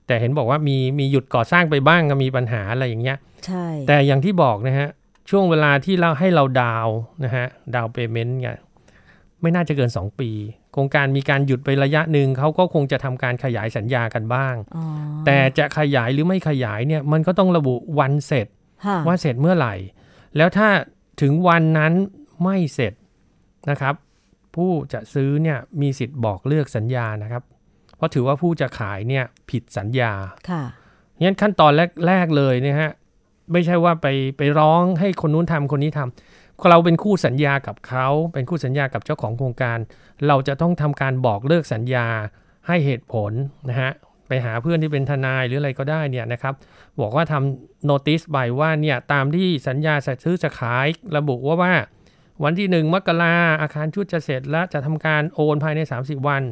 [0.06, 4.88] แต่เห็นบอกว่ามีมีหยุดก่อสร้างไปบ้างก็มีปัญหาอะไรอย่างเงี้ยใช่แต่อย่างที่บอกนะฮะ
[5.30, 6.88] ช่วงเวลาที่เราให้เราดาว
[7.24, 8.56] นะฮะดาวเปเมนต์เนี่ย
[9.40, 10.30] ไม่น่าจะเกิน 2 ปี
[10.72, 14.54] โครงการมีการหยุดไประยะหนึ่งเขาก็คงจะทำการขยายสัญญากันบ้าง
[15.26, 18.46] แต่จะขยายหรือไม่ขยายเนี่ยมันก็ต้องระบุวันเสร็จ
[19.06, 19.74] ว่าเสร็จเมื่อไหร่
[20.36, 20.68] แล้วถ้า
[21.20, 21.92] ถึงวันนั้น
[22.44, 22.92] ไม่เสร็จ
[23.70, 23.94] นะครับ
[24.54, 27.53] ผู้จะซื้อเนี่ยมีสิทธิ์บอกเลือกสัญญานะครับเพ
[28.04, 30.12] ราะถือว่าผู้จะขายเนี่ยผิดสัญญา
[30.50, 30.62] ค่ะ
[31.22, 31.72] งั้นขั้นตอน
[32.06, 32.92] แรกๆเลยเนี่ยฮะ
[33.52, 34.06] ไม่ใช่ว่าไป
[34.38, 39.78] ไปร้องให้คนนู้นทำคนนี้ทำเราเป็นคู่สัญญากับเขาเป็นคู่สัญญากับเจ้าของโครงการ
[40.26, 42.06] เราจะต้องทำการบอกเลิกสัญญา
[42.66, 43.32] ให้เหตุผล
[43.68, 43.92] นะฮะ
[44.28, 46.54] ไปหาเพื่อนที่เป็นทนายหรืออะไรก็ได้เนี่ยนะครับ
[47.00, 49.94] บอกว่าทำโนติสใบว่าเนี่ยตามที่สัญญา
[50.24, 51.74] ซื้อจะขายระบุว่าว่า
[52.44, 56.42] วันที่หนึ่งมกราอาคารชุดจะเสร็จและจะทำการโอนภายใน 30 วัน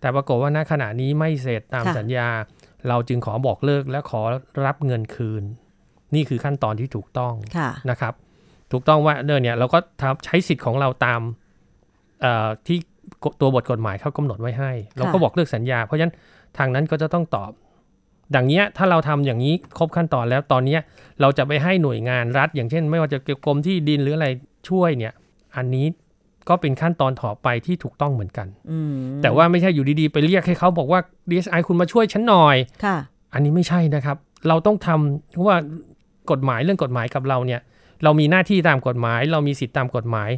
[0.00, 2.28] แต่ปรากฏว่าณขณะนี้ไม่เสร็จตามสัญญา
[2.88, 4.20] เราจึงขอบอกเลิกและขอ
[4.66, 5.42] รับเงินคืน
[6.14, 7.34] นี่คือขั้นตอนที่ถูกต้อง
[7.90, 8.14] นะครับ
[8.72, 11.20] ถูกต้องว่าเนี่ยเราก็ทำใช้สิทธิ์ของเราตาม
[12.66, 12.78] ที่
[13.40, 16.14] ตัวบทกฎหมายเขากำหนดไว้ให้ เราก็บอกเลิกสัญญา เพราะฉะนั้น
[16.58, 17.50] ทางนั้นก็จะต้องตอบ
[18.34, 20.78] ดังนี้ถ้าเราทำอย่างนี้ครบขั้นตอนแล้วตอนนี้
[21.20, 24.28] เราจะไปให้หน่วยงานรัฐ อย่างเช่น ไม่ว่าจะเกี่ยวกรมที่ดินหรืออะไร
[24.68, 25.12] ช่วยเนี่ย
[25.56, 25.86] อันนี้
[26.48, 28.46] ก็เป็นขั้นตอนต่อไปที่ถูกต้องเหมือนกัน
[29.22, 32.96] แต่ว่าไม่ใช่อยู่ดีๆ ไปเรียกให้เขาบอกว่า DSI คุณมาช่วยฉันหน่อยค่ะ
[33.32, 34.16] อันนี้ไม่ใช่นะครับ
[34.48, 35.56] เราต้องทำเพราะว่า
[36.30, 37.60] กฎหมายเรื่องกฎหมายกับเราเนี่ย
[38.04, 40.30] เรามีหน้าที่ตามกฎหมาย เรามีสิทธิตามกฎหมาย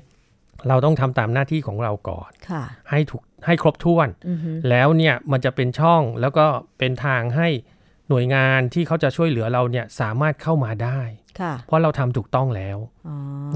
[0.69, 2.31] เราต้องทำตามหน้าที่ของเราก่อน
[2.91, 4.09] ให้ถูกให้ครบถ้วน
[4.71, 6.47] แล้วเนี่ยมันจะเป็นช่องแล้วก็
[6.79, 7.49] เป็นทางให้
[8.09, 11.01] หน่วยงานที่เขาจะช่วยเหลือเราเนี่ยสามารถเข้ามาได้
[11.67, 12.79] เพราะเราทำถูกต้องแล้ว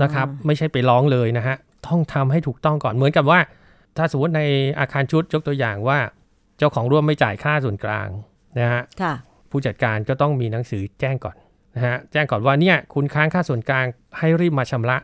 [0.02, 3.40] นะครับ ไม่ใช่ไปร้องเลยนะฮะ ต้องทำให้ถูกต้องก่อนเหมือนกับว่า
[3.96, 4.42] ถ้าสมมติใน
[4.80, 5.98] อาคารชุดยกตัวอย่างว่า
[6.58, 8.08] เจ้าของร่วมไม่จ่ายค่าส่วนกลาง
[8.60, 8.82] นะฮะ
[9.50, 11.36] ผู้จัดการก็ต้องมีหนังสือแจ้งก่อน
[11.76, 13.86] นะฮะแจ้งก่อนว่าเนี่ยคุณค้างค่าส่วนกลาง
[14.18, 14.98] ให้รีบมาชำระ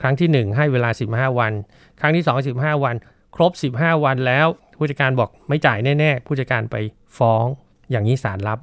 [0.00, 1.52] ครั้งที่ 1 ให้เวลา 15 วัน
[2.00, 2.96] ครั้งที่ 2 15 วัน
[3.36, 4.46] ครบ 15 วันแล้ว
[4.78, 6.76] ผู้จัดการบอกไม่จ่ายแน่ ๆ ผู้จัดการไป
[7.18, 7.44] ฟ้อง
[7.90, 8.58] อย่างนี้ศาลรับ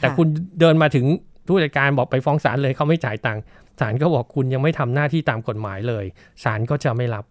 [0.00, 0.26] แต่คุณ
[0.60, 1.06] เดินมาถึง
[1.48, 3.42] ผู้จัดการบอกไปฟ้องศาลเลยเขาไม่จ่ายตังค์
[3.80, 6.04] ศาลก็บอกคุณยังไม่ทำหน้าที่ตามกฎหมายเลย
[6.44, 7.24] ศาลก็จะไม่รับ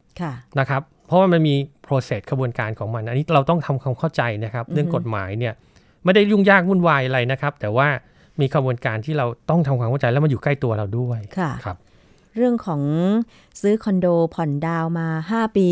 [0.60, 1.56] นะครับ เพราะว่ามันมี
[1.88, 5.54] process กระบวนการของมัน อันนี้เราต้องทำความเข้าใจนะครับ เรื่องกฎหมายเนี่ย
[6.04, 7.88] ไม่ได้ยุ่งยากวุ่นวายอะไรนะครับ แต่ว่า
[8.40, 11.78] มีกระบวนการที่เราต้องทำความเข้าใจแล้วมันอยู่ใกล้ตัวเราด้วยค่ะครับ
[12.36, 12.82] เรื่องของ
[13.62, 15.70] ซื้อคอนโดผ่อนดาวมา 5 ปี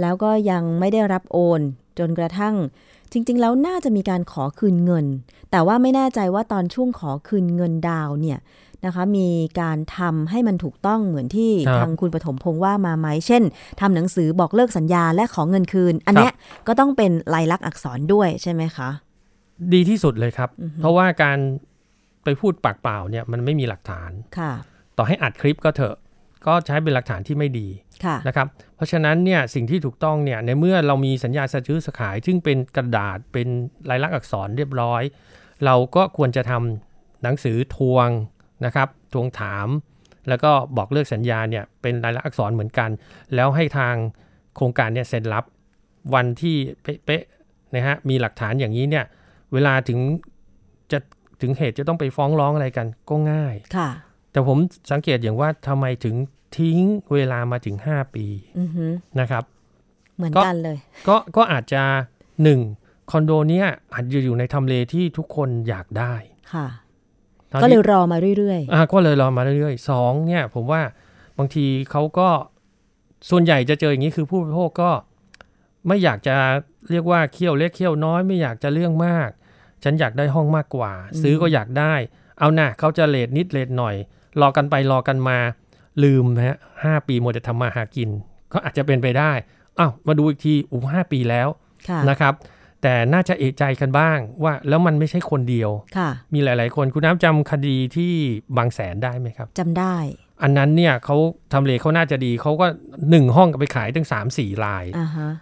[0.00, 1.60] แล้วก็ยังไม่ได้รับโอน
[1.98, 2.54] จนกระทั่ง
[3.12, 5.06] จริงๆ แล้วน่าจะมีการขอคืนเงิน
[5.50, 8.38] แต่ว่าไม่แน่ใจว่าตอนช่วงขอคืนเงินดาวเนี่ย
[8.84, 9.28] นะคะมี
[9.60, 13.42] การทำให้มันถูกต้องเหมือนที่ทางคุณปฐมพงษ์ว่ามาไหม เช่น
[13.80, 16.34] ทำหนังสือบอกเลิกสัญญาและขอเงินคืน อันเนี้ย
[16.66, 18.88] ก็ต้องเป็นลายลักษณ์อักษรด้วยใช่ไหมคะ
[19.72, 21.38] ดีที่สุดเลยครับ เพราะว่าการ
[22.24, 24.10] ไปพูดปากเปล่าเนี่ยมันไม่มีหลักฐาน
[24.98, 25.96] ต่อให้อัดคลิปก็เถอะ
[26.46, 27.68] ก็ใช้เป็นหลักฐานที่ไม่ดี
[28.28, 33.48] นะครับ เพราะฉะนั้นเนี่ยสิ่งที่ถูกต้องเนี่ยในเมื่อเรามีสัญญาซื้อขาย ซึ่งเป็นกระดาษเป็น
[33.90, 35.02] ลายลักษณ์อักษรเรียบร้อย
[35.64, 38.08] เราก็ควรจะทำหนังสือทวง
[38.64, 39.68] นะครับ ทวงถาม
[40.28, 42.90] แล้วก็บอกเลิกสัญญาเนี่ยเป็นลายลักษณ์อักษรเหมือนกัน
[43.34, 43.94] แล้วให้ทาง
[44.56, 45.44] โครงการเนี่ยเซ็นรับ
[46.14, 49.04] วันที่เป๊ะๆนะฮะมีหลักฐานอย่างนี้เนี่ย
[49.52, 49.98] เวลาถึง
[50.92, 50.98] จะ
[51.40, 53.90] ถึงเหตุจะต้องไปฟ้องร้องอะไรกันก็ง่ายค่ะ
[54.32, 54.58] แต่ผม
[54.90, 56.16] สังเกตอย่างว่าทำไมถึง
[56.56, 56.78] ทิ้ง
[57.14, 58.26] เวลามาถึงห้าปี
[59.20, 59.44] นะครับ
[60.16, 61.82] เหมือนกันเลย ก็ก็อาจจะ
[62.42, 62.60] หนึ่ง
[63.10, 66.14] คอนโดเนี้ยอาจจะอยู่ในทำเลที่ทุกคนอยากได้
[66.54, 66.66] ค่ะ
[67.62, 70.82] ก็เลยรอมาเรื่อยๆอ่าก็เลยรอมาเรื่อยๆสองเนี่ย ผมว่า
[71.38, 72.28] บางทีเขาก็
[73.30, 74.90] ส่วนใหญ่จะเจออย่างนี้คือผู้บริโภคก็
[75.86, 76.36] ไม่อยากจะ
[76.90, 79.28] เรียกว่าเคี่ยวเล็กเคี่ยวน้อยไม่อยากจะเรื่องมาก
[79.84, 80.92] ฉันอยากได้ห้องมากกว่า
[81.22, 81.94] ซื้อก็อยากได้
[82.38, 83.94] เอาหนะเขาจะเลทนิดเลทหน่อย
[84.40, 85.38] รอกันไปรอกันมา
[86.02, 88.10] ลืมนะฮะห้าปีโมจะทำมาหากิน
[88.52, 89.32] ก็อาจจะเป็นไปได้
[89.78, 91.48] อ้าวมาดูอีกทีอู้ห้าปีแล้ว
[92.10, 92.34] นะครับ
[92.82, 95.70] แต่น่าจะเอะใจกันบ้างว่าแล้วมันไม่ใช่คนเดียว
[96.34, 98.12] มีหลาย ๆ คนคุณน้ำจำคดีที่
[98.56, 99.96] บางแสนได้ไหมครับจำได้
[100.42, 101.16] อันนั้นเนี่ยเขา
[101.52, 102.66] ทำเลเขาน่าจะดีเขาก็
[103.10, 104.84] หนึ่งห้องก็ไปขายตั้งสามสี่ลาย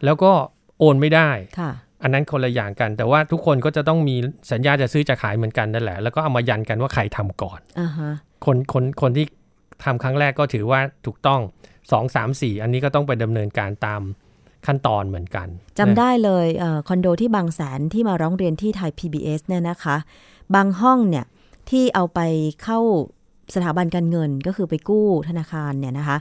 [0.04, 0.32] แล้วก็
[0.78, 1.30] โอนไม่ได้
[2.02, 4.16] อันนั้นคนละอย่างกัน แต่ว่าทุกคนก็จะต้องมี
[4.52, 7.82] สัญญาจะซื้อจะขายเหมือนกันนั่นแหละ แล้วก็เอามายันกันว่าใครทำก่อนอ
[8.44, 9.26] คนคนคนที่
[9.84, 11.40] ทำครั้งแรกก็ถือว่าถูกต้อง
[11.92, 14.02] สองสามสี่อันนี้ก็ต้องไปดำเนินการตาม
[14.66, 15.48] ขั้นตอนเหมือนกัน
[15.78, 16.46] จำได้เลย
[16.88, 19.96] คอนโดที่บางแสนที่มาร้องเรียนที่ไทย PBS เนี่ยนะคะ
[20.54, 21.24] บางห้องเนี่ย
[21.70, 22.20] ที่เอาไป
[22.62, 22.78] เข้า
[23.54, 26.16] สถาบันการเงินก็คือไปกู้ธนาคารเนี่ยนะคะ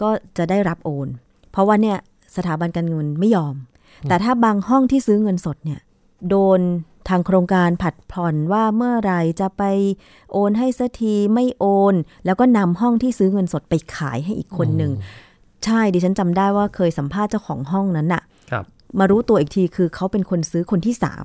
[0.00, 1.08] ก็จะได้รับโอน
[1.52, 1.98] เพราะว่าเนี่ย
[2.36, 3.54] สถาบันการเงินไม่ยอม
[4.08, 5.80] แต่ถ้าบางห้องที่ซื้อเงินสดเนี่ย
[6.28, 6.60] โดน
[7.08, 9.62] ทางโครงการผัดผ่อนว่าเมื่อไรจะไป
[10.32, 14.92] โอนให้สักทีไม่โอน แล้วก็นำห้องที่ซื้อเงินสดไปขายให้อีกคนหนึ่ง
[15.64, 18.22] ใช่ดิฉันจำได้ว่าเคยสัมภาษณ์เจ้าของห้องนั้นน่ะ
[18.98, 21.24] มารู้ตัวอีกทีคือเขาเป็นคนซื้อคนที่สาม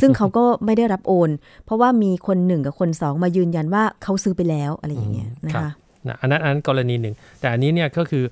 [0.00, 1.30] ซึ่งเขาก็ไม่ได้รับโอน
[1.64, 5.70] เพราะว่ามีคนหนึ่งกับคนสองมายืนยันว่าเขาซื้อไปแล้วอะไรอย่างเงี้ยนะคะ
[6.20, 8.24] อันนั้นอันนั้นกรณีหนึ่ง แต่อันนี้เนี่ยก็คือ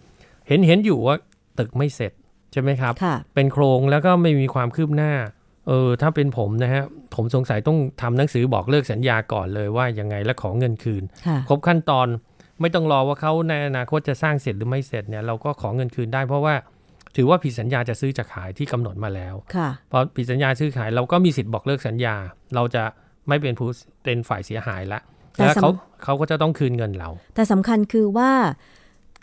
[0.47, 1.17] เห็นเห็นอยู่ว่า
[1.59, 2.13] ตึกไม่เสร็จ
[2.53, 2.93] ใช่ไหมครับ
[3.35, 5.13] เป็นโครงแล้วก็ไม่มีความคืบหน้า
[5.69, 6.83] เออถ้าเป็นผมนะฮะ
[7.15, 11.03] ผมสงสัยต้องทำหนังสือบอกเลิกสัญญาก่อนเลยว่ายังไงและขอเงินคืน
[11.49, 12.07] ครบขั้นตอน
[12.61, 16.55] ไม่ต้องรอว่าเขาในอนาคตจะสร้างเสร็จหรือไม่เสร็จเนี่ยเราก็ขอเงินคืนได้เพราะว่า
[17.17, 19.35] ถือว่าผิดสัญญาจะซื้อจะขายที่กำหนดมาแล้ว
[19.91, 22.15] พอผิดสัญญาซื้อขายเราก็มีสิทธิ์บอกเลิกสัญญา
[22.55, 22.83] เราจะ
[23.29, 23.69] ไม่เป็นผู้
[24.05, 25.01] เป็นฝ่ายเสียหายละ
[25.37, 25.71] แล้วเขา
[26.05, 28.31] เขาก็จะต้องคืนเงินเรา แต่สำคัญคือว่า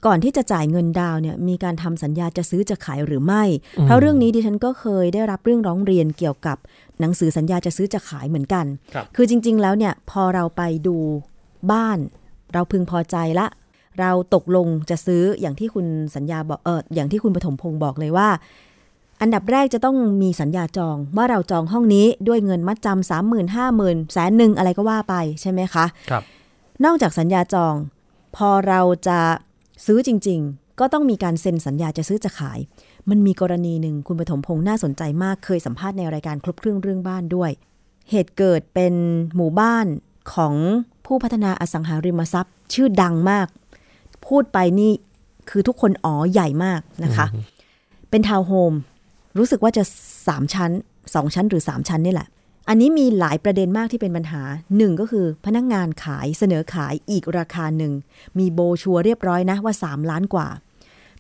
[0.06, 3.44] ก่อนที่จะจ่ายเงินดาวเนี่ยมีการทำสัญญาจะซื้อจะขายหรือไม่
[3.86, 6.58] เพราะเรื่องนี้ดิฉันก็เคยได้รับเรื่องร้องเรียนเกี่ยวกับ
[7.00, 10.98] หนังสือสัญญาจะซื้อจะขายเหมือนกันคคือจริง ๆ แล้วเนี่ยพอเราไปดู
[11.72, 11.98] บ้าน
[12.54, 13.48] เราพึงพอใจละ
[14.00, 15.86] เราตกลงจะซื้ออย่างที่คุณ
[16.16, 18.30] สัญญาบอกเอออย่างที่คุณปฐมพงศ์บอกเลยว่า
[19.22, 26.24] อันดับแรกจะต้องมีสัญญาจองว่าเราจองห้องนี้ด้วยเงินมัดจำสามหมื่นห้าหมื่นแสนหนึ่งอะไรก็ว่าไปใช่ไหมคะครับ
[26.86, 27.76] นอกจากสัญญาจอง
[28.36, 29.20] พอเราจะ
[29.86, 32.60] ซื้อจริง ๆ ก็ต้องมีการเซ็นสัญญาจะซื้อจะขาย
[33.10, 37.52] มันมีกรณีหนึ่งคุณปฐมพงศ์น่าสนใจมากเคยสัมภาษณ์ในรายการครบเครื่องเรื่องบ้านด้วย
[38.10, 38.94] เหตุเกิดเป็น
[39.36, 39.86] หมู่บ้าน
[40.34, 40.56] ของ
[41.06, 43.48] ผู้พัฒนาอสังหาริมทรัพย์ ชื่อดังมาก
[44.28, 44.92] พูดไปนี่
[45.50, 47.26] คือทุกคนอ๋อใหญ่มากนะคะ
[48.10, 48.74] เป็นทาวน์โฮม
[49.38, 49.84] รู้สึกว่าจะ
[50.28, 50.72] สามชั้น
[51.16, 52.28] สองชั้นหรือสามชั้นนี่แหละ
[52.72, 54.42] อันนี้มีหลายประเด็นมากที่เป็นปัญหา
[54.78, 57.94] หนึ่งก็คือพนักงงานขายเสนอขายอีกราคาหนึ่ง
[58.40, 60.48] มีโบชัวเรียบร้อยนะว่า 3 ล้านกว่า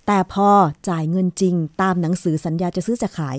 [0.07, 0.49] แต่พอ
[0.89, 3.37] จ่ายเงินจริงตามหนังสือสัญญาจะซื้อจะขาย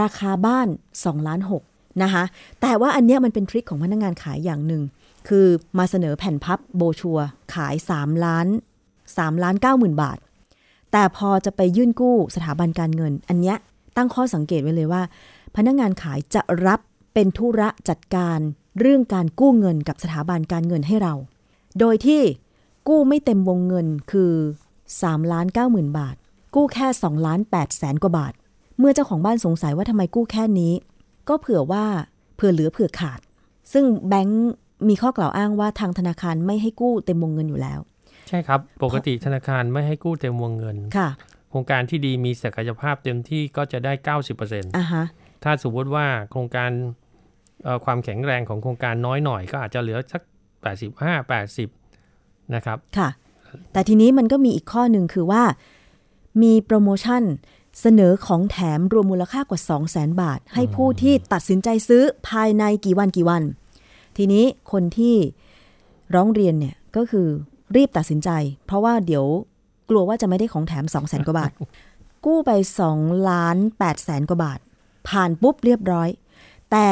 [0.00, 2.24] ราคาบ้าน2ล้าน6นะคะ
[2.60, 4.82] แต่ว่าอันเนี้ยมันเป็นทริคของพนักงงานขายอย่างหนึ่ง
[5.28, 5.46] คือ
[5.78, 7.18] มาเสนอแผ่นพับโบชัว
[7.54, 8.46] ขาย 3 ล้าน
[8.96, 10.18] 3ล้าน9หมื่นบาท
[10.92, 13.56] แต่พอจะไปยื่นกู้สถาบันการเงิน อันเนี้ย
[13.96, 15.02] ตั้งข้อสังเกตไว้เลยว่า
[15.56, 16.80] พนักงงานขายจะรับ
[17.20, 18.38] เป็นธุระจัดการ
[18.80, 21.14] เรื่องการกู้เงินกับสถาบันการเงินให้เรา
[21.80, 22.22] โดยที่
[22.88, 24.32] กู้ไม่เต็มวงเงินคือ
[24.82, 26.16] 3ล้าน9หมื่นบาท
[26.54, 28.32] กู้แค่2ล้าน8แสนกว่าบาท
[28.78, 30.72] เมื่อเจ้าของบ้านสงสัยว่าทำไมกู้แค่นี้
[31.28, 31.84] ก็เผื่อว่า
[32.36, 33.20] เผื่อเหลือเผื่อขาด
[33.72, 34.50] ซึ่งแบงก์
[34.88, 37.78] มีข้อกล่าวอ้างว่าทางธนาคารไม่ให้กู้เต็มวงเงินอยู่แล้ว
[38.28, 41.08] ใช่ครับ ปกติธนาคารไม่ให้กู้เต็มวงเงินค่ะ
[41.50, 43.92] โครงการที่ดีมีศักยภาพเต็มที่ก็จะได้
[44.34, 45.04] 90%อ่าฮะ
[45.44, 46.70] ถ้าสมมติว่าโครงการ
[47.84, 50.22] ความแข็งแรงของโครงการน้อยหน่อยก็อาจจะเหลือสัก
[50.78, 51.32] 85
[51.72, 53.08] 80 นะครับค่ะ
[53.72, 55.42] แต่ทีนี้มันก็มีอีกข้อหนึ่งคือว่า
[56.42, 57.22] มีโปรโมชั่น
[57.80, 63.42] เสนอของแถมรวมมูลค่ากว่า 2 0 0 0 0 0บาท ให้ผู้ที่ตัดสินใจซื้อภายในกี่วันกี่วัน
[64.16, 65.16] ทีนี้คนที่
[66.14, 67.26] ร้องเรียนเนี่ยก็คือ
[67.76, 68.30] รีบตัดสินใจ
[68.66, 69.24] เพราะว่าเดี๋ยว
[69.90, 71.52] กลัวว่าจะไม่ได้ของแถม 2 0 0 0 0 0กว่าบาท
[72.24, 72.50] กู้ไป
[72.90, 74.58] 2ล้าน8แสนกว่าบาท
[75.08, 76.08] ผ่านปุ๊บเรียบร้อย
[76.72, 76.88] แต่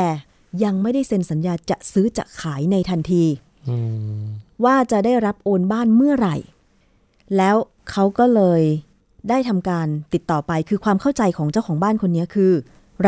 [0.65, 3.25] ยังไม่ได้เซ็นสัญญาจะซื้อจะขายในทันที
[4.65, 6.37] ว่าจะได้รับโอนบ้านเมื่อไหร่
[7.37, 7.57] แล้ว
[7.91, 8.63] เขาก็เลย
[9.29, 12.53] ได้ทำการติดต่อไปคือความเข้าใจของเจ้าของบ้านคนนี้คือ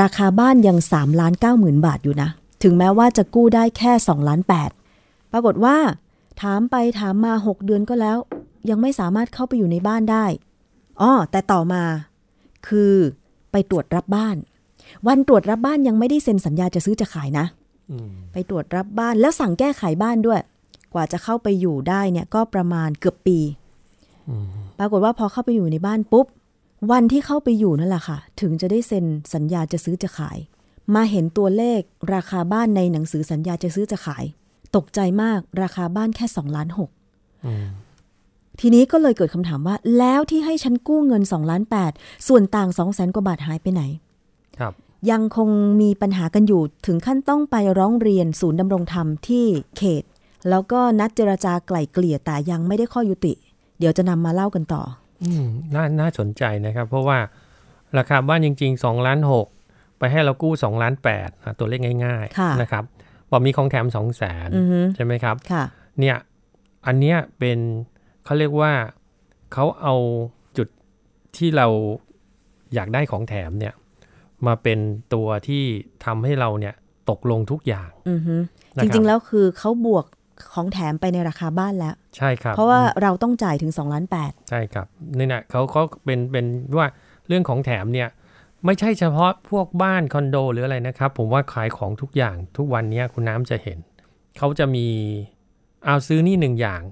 [0.01, 2.29] ราคาบ้านยัง3ล้าน9หมื่นบาทอยู่นะ
[2.63, 4.41] ถึงแม้ว่าจะกู้ได้แค่2ล้าน
[4.87, 5.77] 8ปรากฏว่า
[6.43, 8.19] ถามไปถามมา 6 เดือนก็แล้ว
[8.71, 10.27] ยังไม่สามารถเข้าไปอยู่ในบ้านได้
[11.01, 11.83] อ๋อแต่ต่อมา
[12.69, 12.93] คือ
[13.53, 14.37] ไปตรวจรับบ้าน
[15.09, 17.47] วันตรวจรับบ้านยังไม่ได้เซ็นสัญญาจะซื้อจะขายนะ
[18.33, 20.41] ไปตรวจรับบ้านแล้วสั่งแก้ไขบ้านด้วย
[20.95, 23.39] กว่าจะเข้าไปอยู่ได้เนี่ยก็ประมาณเกือบปี
[24.79, 26.27] ปรากฏว่าพอเข้าไปอยู่ในบ้านปุ๊บ
[26.93, 30.39] วันที่เข้าไปอยู่นั่นแหละค่ะ ถึงจะได้เซ็นสัญญาจะซื้อจะขาย
[30.95, 31.81] มาเห็นตัวเลข
[32.15, 34.25] ราคาบ้านในหนังสือสัญญาจะซื้อจะขาย
[34.77, 36.91] ตกใจมากราคาบ้านแค่สองล้านหก
[38.61, 41.93] ทีนี้ก็เลยเกิดคำถามว่า แล้วที่ให้ฉันกู้เงินสองล้านแปด
[42.29, 43.83] ส่วนต่างสองแสนกว่าบาทหายไปไหน
[45.11, 50.05] ยังคงมีปัญหากันอยู่ถึงขั้นต้องไปร้องเรียนศูนย์ดำรงธรรมที่เขต
[50.51, 53.33] แล้วก็นัดเจรจาไกล่เกลี่ยแต่ยังไม่ได้ข้อยุติ
[53.79, 54.83] เดี๋ยวจะนำมาเล่ากันต่อ
[55.23, 57.19] อืมน่าน่าสนใจนะครับ เพราะว่า
[57.99, 59.47] ราคาบ้านจริง ๆ2ล้านหก
[59.99, 62.85] ไปให้เรากู้2ล้านแปดตัวเลขง่ายๆนะครับ
[63.31, 64.49] บอกมีของแถม2องแสน
[64.95, 65.37] ใช่ไหมครับ
[66.01, 66.17] เนี่ย
[66.87, 67.59] อันเนี้ยเป็น
[68.25, 68.73] เขาเรียกว่า
[69.53, 69.95] เขาเอา
[70.57, 70.69] จุด
[71.37, 71.67] ที่เรา
[72.75, 73.75] อยากได้ของแถมเนี่ย
[74.47, 74.79] มาเป็น
[75.15, 75.63] ตัวที่
[76.05, 76.75] ทำให้เราเนี่ย
[77.11, 77.91] ตกลงทุกอย่าง
[78.83, 80.05] จริงๆแล้วคือเขาบวก
[80.55, 84.87] ของแถมไปในราคาบ้านแล้ว ใช่ครับ เพราะว่าเราต้องจ่ายถึง2ล้านแปดใช่ครับ
[85.19, 86.47] นี่นะเขาเขาเป็นเป็น
[86.77, 86.87] ว่า
[87.29, 88.09] เรื่องของแถมเนี่ย
[88.65, 93.79] ไม่ใช่เฉพาะพวกบ้านคอนโดหรืออะไรนะครับ ผมว่าขายของทุกอย่างทุกวันนี้คุณน้ำจะเห็น
[94.39, 94.87] เขาจะมี
[95.85, 96.83] เอาซื้อนี่หนึ่งอย่าง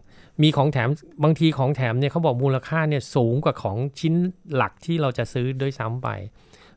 [0.42, 0.88] มีของแถม
[1.24, 4.14] บางทีของแถมเนี่ยเขาบอกมูลค่าเนี่ยสูงกว่าของชิ้น
[4.54, 6.08] หลักที่เราจะซื้อด้วยซ้ำไป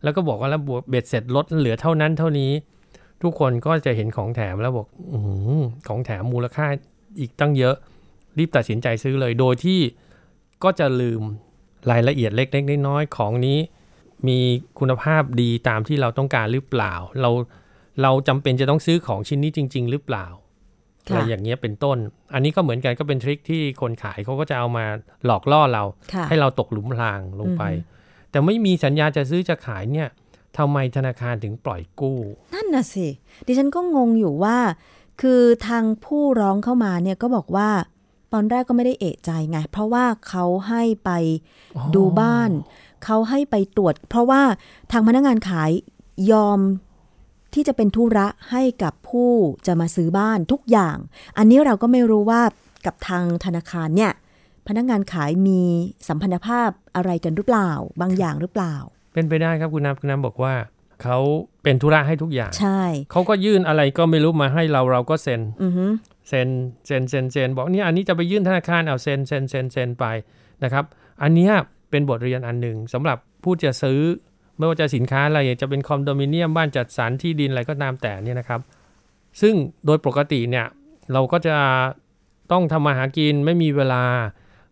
[0.04, 2.52] แล้วก็บอกว่าแล้วบวกเบ็ดเสร็จลดเหลือเท่านั้นเท่านี้
[3.24, 5.16] ทุกคนก็จะเห็นของแถมแล้วบอกอ
[5.60, 6.68] อของแถมมูลค่า
[7.20, 7.76] อีกตั้งเยอะ
[8.38, 9.80] รีบตัดสินใจซื้อเลย โดยที่
[10.64, 11.22] ก็จะลืม
[11.92, 13.58] รายละเอียดเล็กๆน้อยๆของนี้
[14.28, 14.40] มี
[14.80, 17.32] คุณภาพดีตามที่เราต้องการหรือเปล่า เรา
[18.02, 20.28] เราจำเป็นจะต้องซื้อของชิ้นนี้จริง ๆ หรือเปล่า
[21.06, 21.98] อะไรอย่างเงี้ยเป็นต้น
[22.34, 24.86] อันนี้ก็เหมือนกันก็เป็นทริคที่คนขายเขาก็จะเอามา
[25.26, 25.84] หลอกล่อเรา
[26.14, 27.64] ค่ะให้เราตกหลุมพรางลงไป
[28.32, 30.10] แต่ไม่มีสัญญาจะซื้อจะขายเนี่ย
[30.58, 32.20] ทำไมธนาคารถึงปล่อยกู้
[32.54, 33.08] นั่นน่ะสิ
[33.46, 34.58] ดิฉันก็งงอยู่ว่า
[35.22, 37.70] คือทางผู้ร้องเข้ามาเนี่ยก็บอกว่า
[38.34, 41.10] ตอนแรกก็ไม่ได้เอะใจไง เพราะว่าเขาให้ไป
[41.96, 42.52] ดูบ้าน
[43.06, 44.42] เขาให้ไปตรวจ เพราะว่า
[44.92, 45.72] ทางพนักงานขาย
[46.32, 46.60] ยอม
[47.54, 49.32] ที่จะเป็นธุระให้กับผู้
[49.68, 50.98] จะมาซื้อบ้านทุกอย่าง
[51.38, 52.42] อันนี้เราก็ไม่รู้ว่า
[52.86, 54.12] กับทางธนาคารเนี่ย
[54.70, 55.62] พนักงานขายมี
[56.08, 58.76] สัมพันธภาพอะไรกันหรือเปล่า บางอย่างหรือเปล่า
[59.14, 60.54] เป็นไปได้ครับคุณน้ำคุณน้ำบอกว่า
[61.04, 61.18] เขา
[61.64, 65.86] เป็นธุระให้ทุกอย่าง ใช่ เขาก็ยื่นอะไรก็ไม่รู้มาให้เราเราก็เซ็นอือฮึ
[66.30, 66.48] เซ็น
[66.86, 70.06] เซ็นเซ็นเซ็นบอกเนี่ยอันนี้จะไปยื่นธนาคารเอาเซ็นเซ็นเซ็นเซ็นไป
[70.64, 70.86] นะครับ
[71.22, 71.54] อันเนี้ย
[71.92, 74.02] เป็นบทเรียนอันหนึ่งสำหรับผู้จะซื้อ
[74.58, 78.62] ไม่ว่าจะสินค้าอะไรจะเป็นคอนโดมิเนียมบ้านจัดสรรที่ดินอะไรก็ตามแต่เนี่ยนะครับ
[79.42, 79.54] ซึ่ง
[79.86, 80.66] โดยปกติเนี่ย
[81.14, 81.58] เราก็จะ
[82.52, 84.04] ต้องทำมาหากินไม่มีเวลา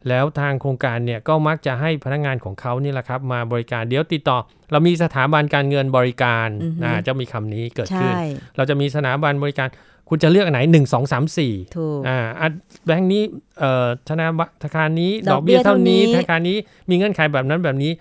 [0.09, 4.37] แล้วทางโครงการเนี่ยก็มักจะให้พนักงานของเขานี่แหละครับ มาบริการเดี๋ยวติดต่อ
[4.71, 8.21] เรามีสถาบันการเงินบริการอือฮึอ่าจะมีคำนี้เกิดขึ้นใช่
[8.55, 9.67] เราจะมีสถาบันบริการ
[10.09, 12.47] คุณจะเลือกอันไหนหนึ่งสองสามสี่ถูกอ่าอะ
[12.85, 13.23] แบงค์นี้
[13.59, 14.27] เอ่อธนา
[14.63, 16.57] ธนาคารนี้ดดออกกเบี้เบี้ยยเท่านี้เท่านี้ธนาคารนี้
[16.89, 17.91] มีเงื่อนไขแบบนั้นแบบนี้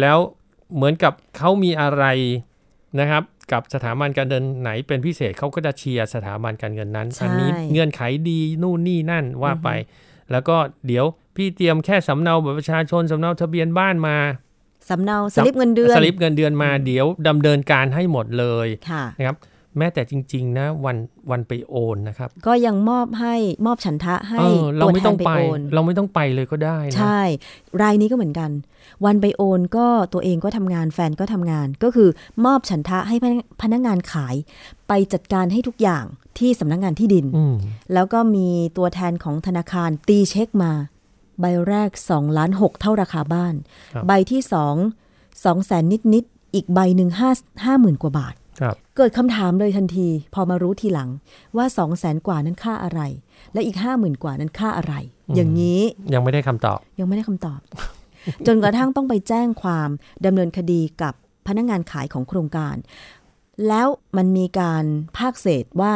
[0.00, 0.18] แล้ว
[0.76, 2.04] เหมือนกับเขามีอะไร
[3.00, 9.68] นะครับ กับสถาบันการเงินไหนเป็นพิเศษเขาก็จะเชียร์สถาบันการเงินนั้นใช่อันี้เงื่อนไขดีนู่นนี่นั่นว่าไป
[10.30, 14.16] แล้วก็เดี๋ยว พี่เตรียมแค่สำเนาบัตรประชาชนสำเนาทะเบียนบ้านมา
[14.88, 19.36] สำเนาสลิปเงินเดือนสลิปเงินเดือนมาเดี๋ยวดำเนินการให้หมดเลยค่ะนะครับ
[19.78, 20.96] แม้แต่จริง ๆ นะวัน
[21.30, 23.34] วันไปโอนนะครับ ก็ยังมอบให้
[23.66, 27.20] มอบฉันทะให้เออเราตัวไม่แทต้อนงไปไปโอนเราไม่ต้องไปเลยก็ได้นะใช่
[27.82, 28.50] รายนี้ก็เหมือนกัน
[29.04, 32.08] วันไปโอนก็ตัวเองก็ทำงานแฟนก็ทำงาน ก็คือ
[32.44, 34.34] มอบฉันทะให้พนักพนักงานขาย
[34.88, 36.04] ไปจัดการให้ทุกอย่าง
[36.38, 37.54] ที่สำนักงานที่ดินอืม
[37.94, 40.72] แล้วก็มีตัวแทนของธนาคารตีเช็คมา
[41.40, 43.54] ใบแรก2ล้าน6เท่าราคาบ้าน
[44.06, 44.40] ใบที่
[45.02, 47.30] 2 2แสนนิดนิดๆอีกใบหนึ่งห้า
[47.64, 51.10] ห้าหมื่นกว่าบาทครับเกิดคำถามเลยทันที พอมารู้ทีหลัง
[51.56, 53.00] ว่า2 0 0แสนกว่านั้นค่าอะไร
[53.52, 54.94] และอีก 5 0,000 กว่านั้นค่าอะไร
[55.34, 55.80] อย่างนี้
[56.14, 57.60] ยังไม่ได้คำตอบ ยังไม่ได้คำตอบ
[58.46, 59.88] จนกระทั่งต้องไปแจ้งความ
[60.24, 61.14] ดำเนินคดีกับ
[61.46, 62.76] พนักงานขายของโครงการ
[63.68, 64.84] แล้วมันมีการ
[65.18, 65.94] ภาคเศษว่า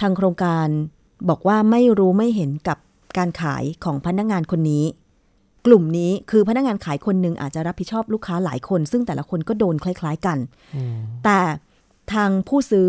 [0.00, 0.66] ทางโครงการ
[1.28, 2.78] บอกว่าไม่รู้ไม่เห็นกับ
[3.18, 4.84] การขายของพนักงานคนนี้
[5.66, 10.38] กลุ่มนี้คือพนักงานขายคนหนึ่งอาจจะรับผิดชอบลูกค้าหลายคน ซึ่งแต่ละคนก็โดนคล้าย ๆ กัน
[11.24, 11.40] แต่
[12.12, 12.88] ทางผู้ซื้อ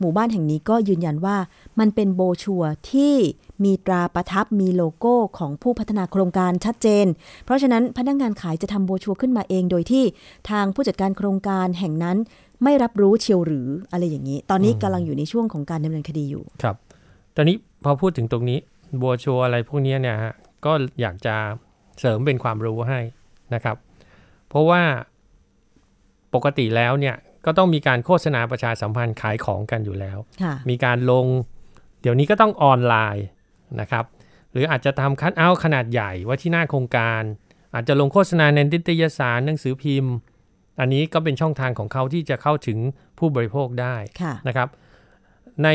[0.00, 1.36] หมู่บ้านแห่งนี้ก็ยืนยันว่า
[1.78, 3.14] มันเป็นโบชัวร์ที่
[3.64, 7.06] มีตราประทับมีโลโก้ของผู้พัฒนาโครงการชัดเจน
[7.44, 10.04] เพราะฉะนั้นพนักงานขายจะทำโบชัวร์ขึ้นมาเอง โดยที่
[10.50, 12.16] ทางผู้จัดการโครงการแห่งนั้น
[12.62, 16.76] ไม่รับรู้เชียวหรืออะไรอย่างนี้ ตอนนี้กำลังอยู่ในช่วงของการดำเนินคดีอยู่ ครับ
[17.36, 18.58] ตอนนี้พอพูดถึงตรงนี้
[19.02, 21.36] บัวชัวอะไรพวกเนี้ยเนี่ยฮะก็อยากจะ
[22.00, 23.00] เสริมเป็นความรู้ให้
[23.54, 23.76] นะครับ
[24.48, 24.82] เพราะว่า
[26.34, 31.26] ปกติแล้วเนี่ยก็ต้องมีการโฆษณาประชาสัมพันธ์ขายของกันอยู่แล้วค่ะมีการลง
[32.02, 33.26] เดี๋ยวนี้ก็ต้องออนไลน์
[33.80, 34.04] นะครับ
[34.52, 37.22] หรืออาจจะทำคัดเอาท์ขนาดใหญ่ไว้ที่หน้าโครงการ
[37.74, 40.14] อาจจะลงโฆษณาในนิตยสารหนังสือพิมพ์
[40.80, 42.78] อันนี้ก็เป็นช่องทางของเขาที่จะเข้าถึง
[43.18, 44.68] ผู้บริโภคได้ค่ะนะครับ
[45.64, 45.68] ใน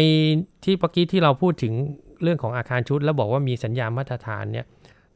[0.64, 1.74] ที่เมื่อกี้ที่เราพูดถึง
[2.24, 4.66] เรื่องของอาคารชุด แล้วบอกว่ามีสัญญามาตรฐานเนี่ย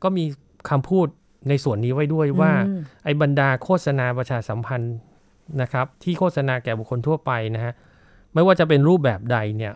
[0.03, 0.23] ก็มี
[0.69, 1.07] คำพูด
[1.49, 4.95] ในส่วนนี้ไว้ด้วยว่าอืมไอ้บรรดาโฆษณาประชาสัมพันธ์
[5.61, 7.73] นะครับ ที่โฆษณาแก่บุคคลทั่วไปนะฮะ
[8.33, 9.73] ไม่ว่าจะเป็นรูปแบบใดเนี่ย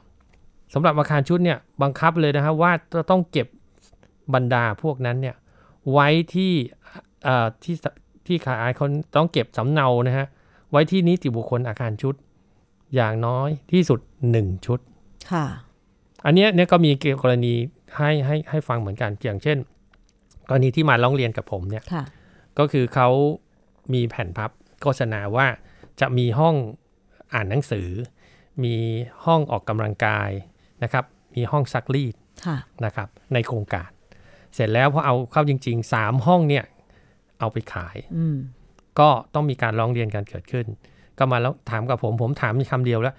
[0.73, 3.47] สำหรับอาคารชุดเนี่ยบังคับเลยนะครับว่าจะต้องเก็บ
[4.33, 5.35] บรรดาพวกนั้นเนี่ย
[5.91, 6.53] ไว้ที่
[7.23, 7.75] เอ่อที่
[8.27, 10.25] ที่ขายคนต้องเก็บสำเนานะฮะ
[10.71, 12.15] ไว้ที่นิติบุคคลอาคารชุด
[12.95, 13.99] อย่างน้อยที่สุด
[14.33, 14.79] 1 ชุด
[15.31, 15.45] ค่ะ
[16.27, 16.91] อันเนี้ยเนี่ยก็มี
[17.23, 17.53] กรณี
[17.97, 19.57] ให้ให้ให้ฟังเหมือนกันอย่างเช่น
[20.49, 22.03] กรณีที่มาร้องเรียนกับผมเนี่ยค่ะ
[22.59, 23.09] ก็คือเขา
[23.93, 25.47] มีแผ่นพับโฆษณาว่า
[26.01, 26.55] จะมีห้อง
[27.33, 27.89] อ่านหนังสือ
[28.63, 28.75] มี
[29.25, 30.29] ห้องออกกำลังกาย
[30.83, 32.15] นะครับ มีห้องซักรีด
[32.85, 33.89] นะครับ ในโครงการ
[34.55, 36.63] เสร็จแล้วพอเอาเข้าจริงๆสามห้องเนี่ย
[37.39, 37.97] เอาไปขาย
[38.99, 40.65] ก็ต้องมีการร้องเรียนกันเกิดขึ้น
[41.17, 43.15] ก็มาแล้วถามกับผมผมถามมีคำเดียวแล้ว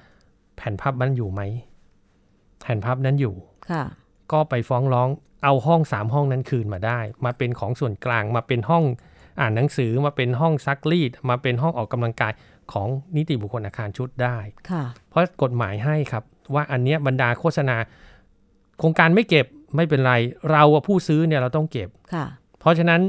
[0.57, 1.40] แผ่นภาพนั้นอยู่ไหม
[2.61, 3.35] แผ่นภาพนั้นอยู่
[3.71, 3.85] ค่ะ
[4.33, 5.09] ก็ไปฟ้องร้อง
[5.44, 8.85] เอาห้องสามห้องนั้นคืนมาได้ มาเป็นของส่วนกลางมาเป็นห้อง
[9.40, 12.33] อ่านหนังสือมาเป็นห้องซักรีด มาเป็นห้องออกกำลังกาย
[12.73, 14.38] ของนิติบุคคลอาคารชุดได้
[14.71, 17.77] ค่ะเพราะกฎหมายให้ครับ ว่าอันนี้บรรดาโฆษณา
[18.79, 20.14] โครงการไม่เก็บไม่เป็นไร
[20.51, 22.27] เราผู้ซื้อเนี่ยเราต้องเก็บค่ะ
[22.61, 23.01] เพราะฉะนั้น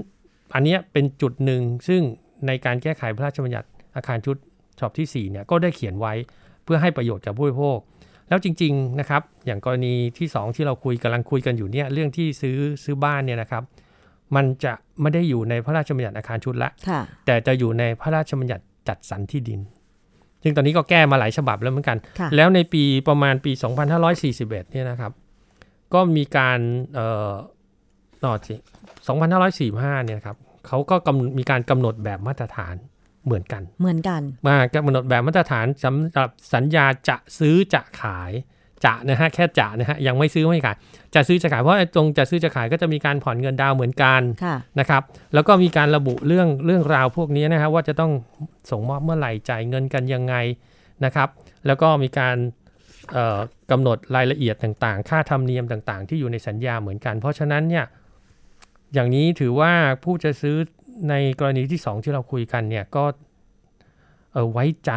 [0.54, 2.02] อันนี้เป็นจุดหนึ่งซึ่ง
[2.48, 4.36] ในการแก้ไขพระราชบัญญัติอาคารชุด
[4.78, 6.14] ฉบับที่4เนี่ยก็ได้เขียนไว้
[6.64, 7.78] เพื่อให้ประโยชน์กับผู้บริโภค
[8.30, 13.64] แล้วจริงๆนะครับอย่างกรณีที่ 2 ที่เราคุยกำลังคุยกันอยู่เนี่ยเรื่องที่ซื้อซื้อบ้านเนี่ยนะครับ
[14.36, 16.70] มันจะไม่ได้อยู่ในพระราชบัญญัติอาคารชุดละ
[17.26, 19.60] แต่จะอยู่ในพระราชบัญญัติจัดสรรที่ดิน
[20.44, 21.98] ซึ่งตอนนี้ก็แก้มาหลายฉบับแล้วเหมือนกัน
[22.36, 23.52] แล้วในปีประมาณปี
[24.12, 25.12] 2541เนี่ยนะครับ
[25.94, 26.60] ก็มีการ
[26.94, 27.34] เอ่อ
[28.24, 28.56] ต่อสิ
[29.26, 30.38] 2545เนี่ยครับ
[30.68, 30.96] เขาก็
[31.38, 32.76] มีการกำหนดแบบมาตรฐาน
[33.30, 38.32] เหมือนกัน เหมือนกันมากำหนดแบบมาตรฐานสำหรับสัญญาจะซื้อจะขาย
[38.86, 40.78] จะนะฮะแค่จะนะฮะยังไม่ซื้อไม่ขาย
[41.16, 44.22] จะซื้อจะขายเพราะตรงจะซื้อจะขายก็จะมีการผ่อนเงินดาวเหมือนกัน
[44.80, 45.02] นะครับ
[45.34, 48.12] แล้วก็มีการระบุเรื่องเรื่องราวพวกนี้นะครับว่าจะต้อง
[48.72, 50.36] ส่งมอบเมื่อไหร่จ่ายเงินกันยังไง
[51.06, 51.30] นะครับ
[51.66, 52.38] แล้วก็มีการ
[53.72, 57.86] กำหนดรายละเอียดต่างๆ ค่าธรรมเนียมต่างๆ ที่อยู่ในสัญญาเหมือนกัน เพราะฉะนั้นเนี่ย
[58.94, 60.58] อย่างนี้ถือว่าผู้จะซื้อ
[61.10, 63.04] ในกรณีที่สองที่เราคุยกันเนี่ยก็
[64.34, 64.92] เออไว้ใจ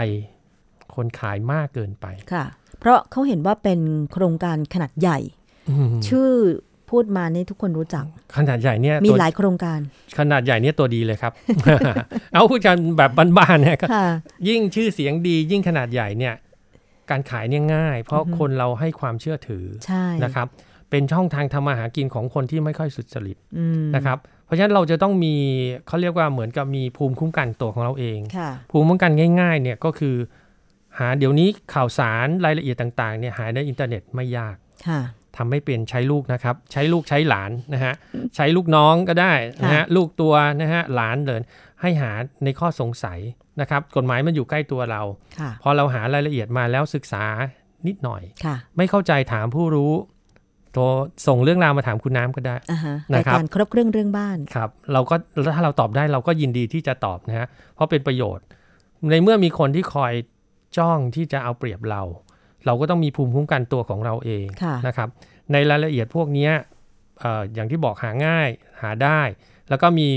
[0.95, 2.45] คนขายมากเกินไปค่ะ
[2.81, 3.81] เพราะเขาเห็นว่าเป็น
[4.13, 5.19] โครงการขนาดใหญ่
[6.09, 6.31] ชื่อ
[6.91, 8.05] พูดมานี่ทุกคนรู้จัก
[8.37, 9.79] ขนาดใหญ่เนี่ยมีหลายโครงการ
[10.19, 11.33] ขนาดใหญ่เนี่ยตัวดีเลยครับ
[12.33, 13.79] เอาพูดกันแบบบ้านๆเนี่ย
[14.49, 16.35] ยิ่งชื่อเสียงดียิ่งขนาดใหญ่เนี่ย
[17.11, 19.65] การขายเนี่ยง่าย เพราะคนเราให้ความเชื่อถือ
[20.25, 20.49] นะครับ
[20.91, 23.37] เป็นช่องทางทำมาหากินของคนที่ไม่ค่อยสุจริต
[23.97, 25.35] นะครับเพราะฉะนั้นเราจะต้องมี
[25.87, 28.19] เขาเรียกว่าเหมือนกับมีภูมิคุ้มกันตัวของเราเอง
[28.71, 30.17] ภูมิคุ้มกันง่ายๆเนี่ยก็คือ
[30.99, 34.57] หาเดี๋ยวนี้ข่าวสารรายละเอียดต่างๆเนี่ยหาในอินเทอร์เน็ตไม่ยาก
[35.37, 37.95] ทำไม่เป็นใช้ลูกนะครับ ใช้ลูกใช้หลานนะฮะ
[38.37, 41.41] ใช้ลูกน้องก็ได้นะฮะลูกตัวนะฮะหลานเลย
[41.81, 42.13] ให้หา
[42.45, 43.21] ในข้อสงสัย
[43.61, 45.03] นะครับ กฎหมายมันอยู่ใกล้ตัวเรา
[45.63, 47.25] พอเราหารายละเอียดมาแล้วศึกษา
[47.87, 48.23] นิดหน่อย
[48.77, 49.93] ไม่เข้าใจถามผู้รู้
[50.73, 50.83] โทร
[51.27, 52.57] ส่งเรื่องราวมาถามคุณน้ำก็ได้
[53.15, 55.15] นะครับการครบเครื่องเรื่องบ้านครับ เราก็
[55.55, 58.45] ถ้าเราตอบได้เราก็ยินดีที่จะตอบนะฮะเพราะเป็นประโยชน์
[59.11, 60.13] ในเมื่อมีคนที่คอย
[60.79, 62.03] จ้องที่จะเอาเปรียบเรา
[62.67, 64.47] เราก็ต้องมีภูมิคุ้มกันตัวของเราเอง
[64.87, 65.09] นะครับ
[65.53, 66.51] ในรายละเอียดพวกนี้
[67.55, 68.49] อย่างที่บอกหาง่าย
[68.83, 69.21] หาได้
[69.69, 70.09] แล้วก็มี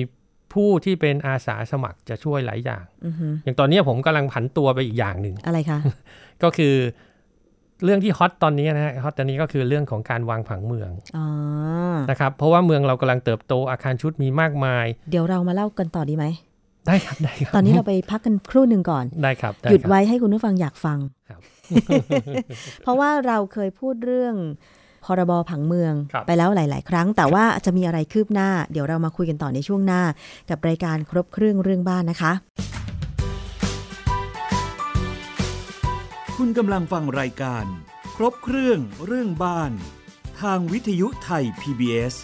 [0.53, 2.85] ผู้ที่เป็นอาสาสมัครจะช่วยหลายอย่าง
[3.43, 5.79] อย่างตอนนี้ผมกำลังผันตัวไปอีกอย่างหนึ่งอะไรคะ
[6.43, 6.75] ก็คือ
[7.85, 10.91] เรื่องที่ฮอตตอนนี้นะฮะฮอตตอนนี้ก็คือเรื่องของการวางผังเมือง
[12.09, 16.25] นะครับเพราะว่าเมืองเรากำลังเติบโตอาคารชุดมีมากมาย เดี๋ยวเรามาเล่ากันต่อดีไหม
[16.87, 20.97] ได้ครับได้ครับ ตอนนี้เราไปพักกันครู่หนึ่งก่อนได้ครับ หยุดไว้ให้คุณผู้ฟังอยากฟัง
[22.83, 24.35] เพราะว่าเราเคยพูดเรื่อง
[25.05, 25.93] พรบผังเมือง
[26.27, 30.01] ไปแล้วหลาย ๆ ครั้ง แต่ว่าจะมีอะไรคืบหน้า เดี๋ยวเรามาคุยกันต่อในช่วงหน้า
[30.49, 32.31] กับรายการครบเครื่องเรื่องบ้านนะคะ
[36.39, 37.65] คุณกำลังฟังรายการ
[38.15, 39.71] ครบเครื่องเรื่องบ้าน
[40.41, 42.15] ทางวิทยุไทย PBS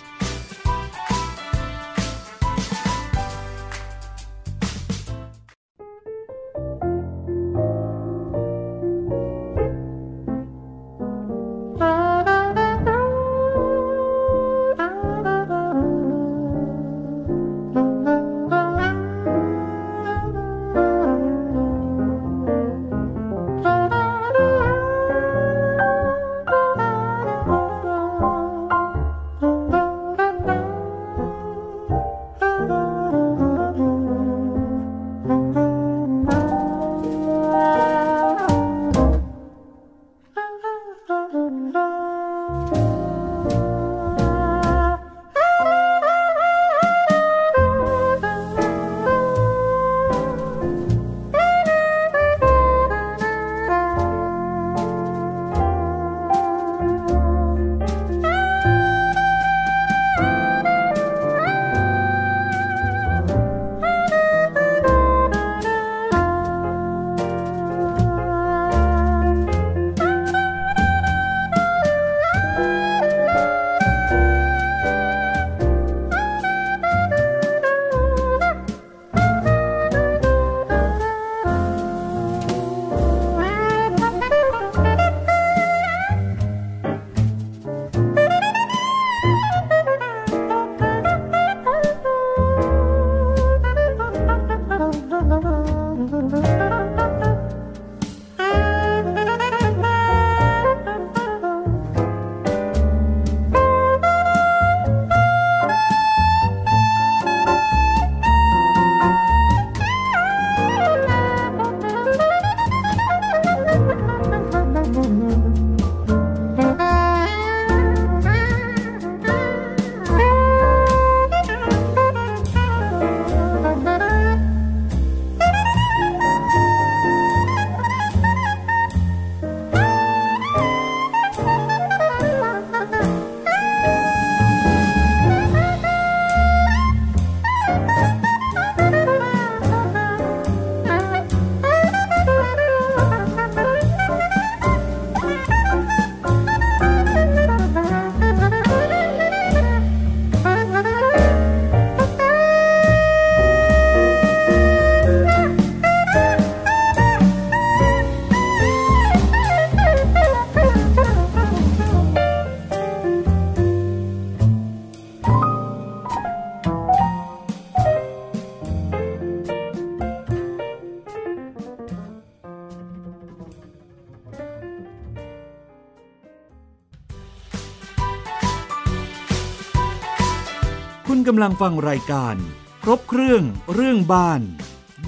[181.13, 182.35] คุณกำลังฟังรายการ
[182.83, 183.43] ครบเครื่อง
[183.73, 184.41] เรื่องบ้าน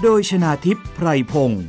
[0.02, 1.64] โดยชนาทิพย์ไพรพงศ์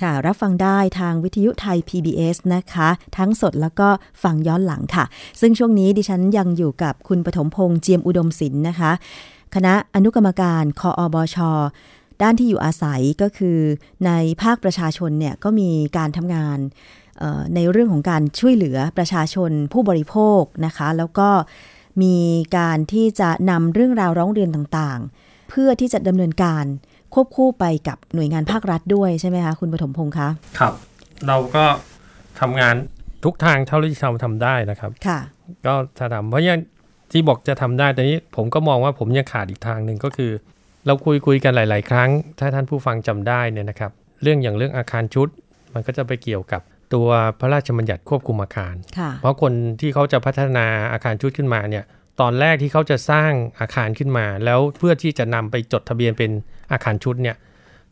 [0.00, 3.88] ค่ะ รับฟังได้ทางวิทยุไทย PBS นะคะ ทั้งสดแล้วก็
[4.22, 5.04] ฟังย้อนหลังค่ะ
[5.40, 8.92] ซึ่งช่วงนี้ดิฉันยังอยู่กับคุณปฐมพงษ์เจียมอุดมศิลป์นะคะ
[9.54, 11.36] คณะอนุกรรมการคออบช
[12.22, 13.58] ด้านที่อยู่อาศัยก็คือ
[14.06, 14.10] ใน
[14.42, 16.58] ภาคประชาชนเนี่ยก็มีการทำงาน
[17.54, 21.28] ในเรื่องของการช่วยเหลือประชาชนผู้บริโภคนะคะ แล้วก็
[22.02, 22.16] มี
[22.58, 26.64] การที่จะนำเรื่องราวร้องเรียนต่างๆ เพื่อที่จะดำเนินการ
[27.14, 30.74] ควบคู่ไปกับหน่วยงานภาครัฐด้วยใช่ไหมคะคุณปฐมพงษ์คะครับ
[31.26, 31.64] เราก็
[32.40, 32.74] ทำงาน
[33.24, 35.18] ทุกทางเท่าที่เราทำได้นะครับค่ะ
[35.66, 36.60] ก็ถ้าทำเพราะยัง
[37.12, 40.32] ที่บอกจะทำได้แต่นี้ผมก็มองว่าผมยังขาดอีกทางหนึ่งก็คือ
[40.86, 43.92] เราคุยคุยกันหลาย ๆ ครั้ง ถ้าท่านผู้ฟังจำได้เนี่ยนะครับ
[44.22, 45.28] เรื่องอย่างเรื่องอาคารชุด
[45.74, 46.62] มันก็จะไปเกี่ยวกับ
[46.94, 47.08] ตัว
[47.40, 48.74] พระราชบัญญัติควบคุมอาคาร
[49.20, 51.84] เพราะคนที่เขาจะพัฒนาอาคารชุดขึ้นมาเนี่ย
[52.20, 56.30] ตอนแรกที่เขาจะสร้างอาคารขึ้นมา แล้วเพื่อที่จะนำไปจดทะเบียนเป็น
[56.72, 57.36] อาคารชุดเนี่ย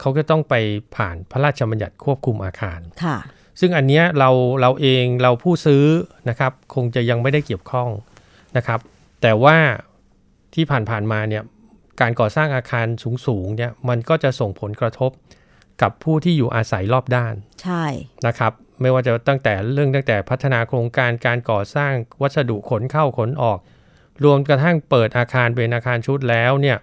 [0.00, 0.54] เขาก็ต้องไป
[0.96, 3.16] ผ่านพระราชบัญญัติควบคุมอาคารค่ะ
[3.60, 4.30] ซึ่งอันเนี้ยเรา
[4.60, 5.84] เราเองเราผู้ซื้อ
[6.28, 7.88] นะครับ คงจะยังไม่ได้เกี่ยวข้อง
[8.56, 8.80] นะครับ
[9.22, 9.56] แต่ว่า
[10.54, 11.42] ที่ผ่านๆมาเนี่ย
[12.00, 12.86] การก่อสร้างอาคาร
[13.26, 15.10] สูงๆเนี่ยมันก็จะส่งผลกระทบ
[15.82, 17.84] กับผู้ที่อยู่อาศัยรอบด้านใช่
[18.26, 23.58] นะครับ ไม่ว่าจะตั้งแต่เรื่องตั้งแต่พัฒนาโครงการการก่อสร้างวัสดุขนเข้าขนออก
[24.24, 26.78] รวมกระทั่งเปิดอาคารเป็นอาคารชุดแล้วเนี่ย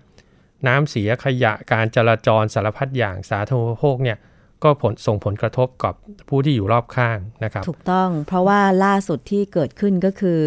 [0.67, 4.17] น้ำเสียขยะการจราจรสารพัดอย่างสาธารณูปโภคเนี่ย
[4.63, 5.93] ก็ผลส่งผลกระทบกับ
[6.29, 10.39] ผู้ที่อยู่รอบข้างนะครับถูกต้องเพราะว่าล่าสุดที่เกิดขึ้นก็คือ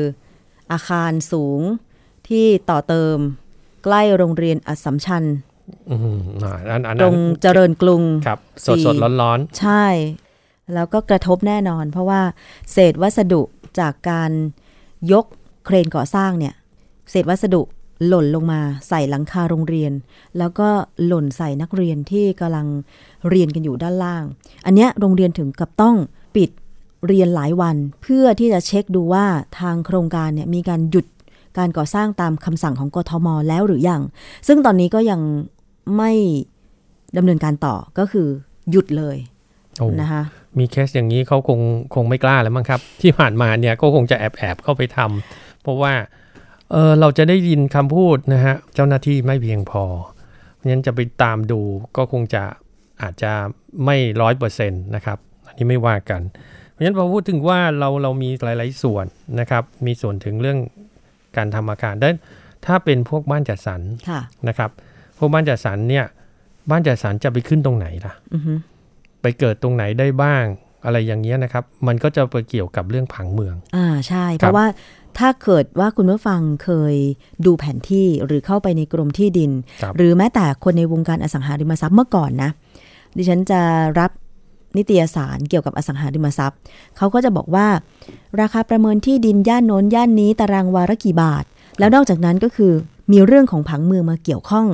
[0.73, 1.61] อาคารสูง
[2.29, 3.19] ที่ต่อเติม
[3.85, 5.25] ใกล้โรงเรียนอัสสัมชัญ
[7.03, 9.85] ตรงเจริญกรุงครับสดสดร้อนร้อนใช่
[10.75, 12.21] แล้วก็กระทบแน่นอน เพราะว่า
[12.73, 13.43] เศษวัสดุ
[13.81, 14.31] จากการ
[15.13, 15.25] ยก
[15.67, 16.55] เครนก่อสร้างเนี่ย
[17.11, 17.63] เศษวัสดุ
[18.07, 19.93] หล่นลงมาใส่หลังคาโรงเรียน
[20.39, 20.69] แล้วก็
[21.07, 22.67] หล่นใส่นักเรียนที่กำลัง
[23.29, 24.25] เรียนกันอยู่ด้านล่าง
[24.67, 25.97] อันเนี้ยโรงเรียนถึงกับต้อง
[26.37, 26.51] ปิด
[27.07, 29.27] เรียนหลายวันเพื่อที่จะเช็คดูว่า
[29.59, 31.07] ทางโครงการเนี่ยมีการหยุด
[31.59, 34.03] การก่อสร้างตามคำสั่งของกทม แล้วหรือยัง
[34.49, 35.21] ซึ่งตอนนี้ก็ยัง
[35.97, 36.13] ไม่
[37.17, 38.29] ดำเนินการต่อก็คือ
[38.71, 39.17] หยุดเลย
[40.01, 40.23] นะคะ
[40.59, 41.61] มีเคสอย่างนี้เขาคง
[41.95, 45.95] คงไม่กล้าแล้วมั้งครับ ที่ผ่านมาเนี่ยก็คงจะแอบแอบเข้าไปทำเพราะว่า
[46.73, 49.85] เออเราจะได้ยินคำพูดนะฮะเจ้าหน้าที่ไม่เพียงพอ
[50.55, 51.61] เพราะฉะนั้นจะไปตามดู
[51.97, 52.43] ก็คงจะ
[53.03, 53.33] อาจจะ
[53.85, 56.23] ไม่ร้อยเปอร์เซ็นต์นะครับอันนี้ไม่ว่ากัน
[56.71, 59.07] เพราะฉะนั้นพอพูดถึงว่าเราเรามีหลาย ๆ ส่วน
[59.41, 60.59] นะครับ มีส่วนถึงเรื่อง
[61.37, 62.11] การทำอาคารได้
[62.67, 63.81] ถ้าเป็นพวกบ้านจัดสรร
[64.49, 64.71] นะครับ
[65.19, 66.05] พวกบ้านจัดสรรเนี่ย
[66.71, 68.13] บ้านจัดสรรจะไปขึ้นตรงไหนล่ะ
[69.23, 70.45] ไปเกิดตรงไหนได้บ้าง
[70.85, 74.67] อะไรอย่างเงี้ยนะครับ มันก็จะไปเกี่ยวกับเรื่องผังเมือง อ่าใช่ เพราะว่า
[75.19, 76.95] ถ้าเกิดว่าคุณผู้ฟังเคย
[77.47, 79.51] ดูแผนที่หรือเข้าไปในกรมที่ดิน
[79.97, 82.51] หรือแม้แต่คนในวงการอสังหาริมทรัพย์เมื่อก่อนนะ
[83.17, 83.61] ดิฉันจะ
[83.99, 84.11] รับ
[84.77, 86.59] นิตยสารเกี่ยวกับอสังหาริมทรัพย์
[86.97, 87.67] เขาก็จะบอกว่า
[88.41, 91.45] ราคาประเมินที่ดินย่านโน้นย่านนี้ตารางวาระกี่บาท
[91.79, 92.73] แล้วนอกจากนั้นก็คือ
[93.13, 94.67] มีเรื่องของผังเมืองมาเกี่ยวข้อง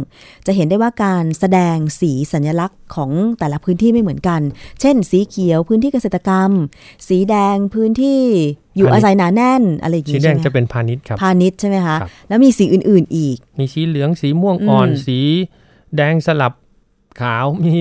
[0.46, 4.40] จะเห็นได้ว่าการแสดงสีสัญลักษณ์ของแต่ละพื้นที่ไม่เหมือนกัน
[4.80, 6.50] เช่น สีเขียวพื้นที่เกษตรกรรม
[7.08, 8.20] สีแดงพื้นที่
[8.76, 11.96] อยู่อาศัยหนาแน่นอะไรอย่างนี้สีแดงจะเป็นพาณิชย์ครับพาณิชย์ใช่ไหมคะ
[12.28, 15.18] แล้วมีสีอื่น ๆอีก มีสีเหลืองสีม่วงอ่อน สี
[15.96, 16.52] แดงสลับ
[17.20, 17.74] ขาวมี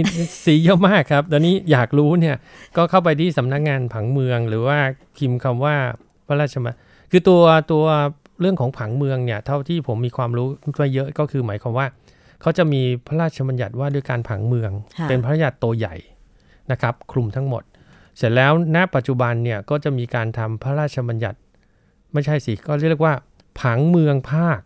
[0.46, 2.36] สีเยอะมากครับ ตอนนี้อยากรู้เนี่ย
[2.78, 4.78] ก็เข้าไปที่สำนักงงานผังเมืองหรือว่า
[5.18, 5.76] พิมพ์คำว่า
[6.28, 6.72] พระราชมา
[7.12, 7.42] คือตัว
[7.72, 7.86] ตัว
[8.42, 10.48] เรื่องของผังเมืองเนี่ยเท่าที่ผมมีความรู้
[10.82, 11.88] มาเยอะก็คือหมายความว่า
[12.42, 14.72] เขาจะมีพระราชบัญญัติว่าด้วยการผังเมือง
[15.10, 15.96] เป็นพระราชบัญญัติตัวใหญ่
[16.72, 17.64] นะครับ คลุมทั้งหมด
[18.18, 21.38] เสร็จแล้วณปัจจุบันเนี่ยก็จะมีการทำพระราชบัญญัติ
[22.14, 23.14] ไม่ใช่สิก็เรียกว่า
[23.62, 24.60] ผังเมืองภาค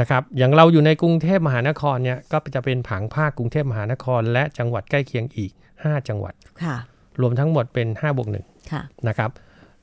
[0.00, 6.34] นะครับ อย่างเราอยู่ในกรุงเทพมหานครเนี่ยก็จะเป็นผังภาคกรุงเทพมหานคร และจังหวัดใกล้เคียงอีก 5 จังหวัด
[7.20, 8.46] รวมทั้งหมดเป็น5บวกหนึ่ง
[9.08, 9.30] นะครับ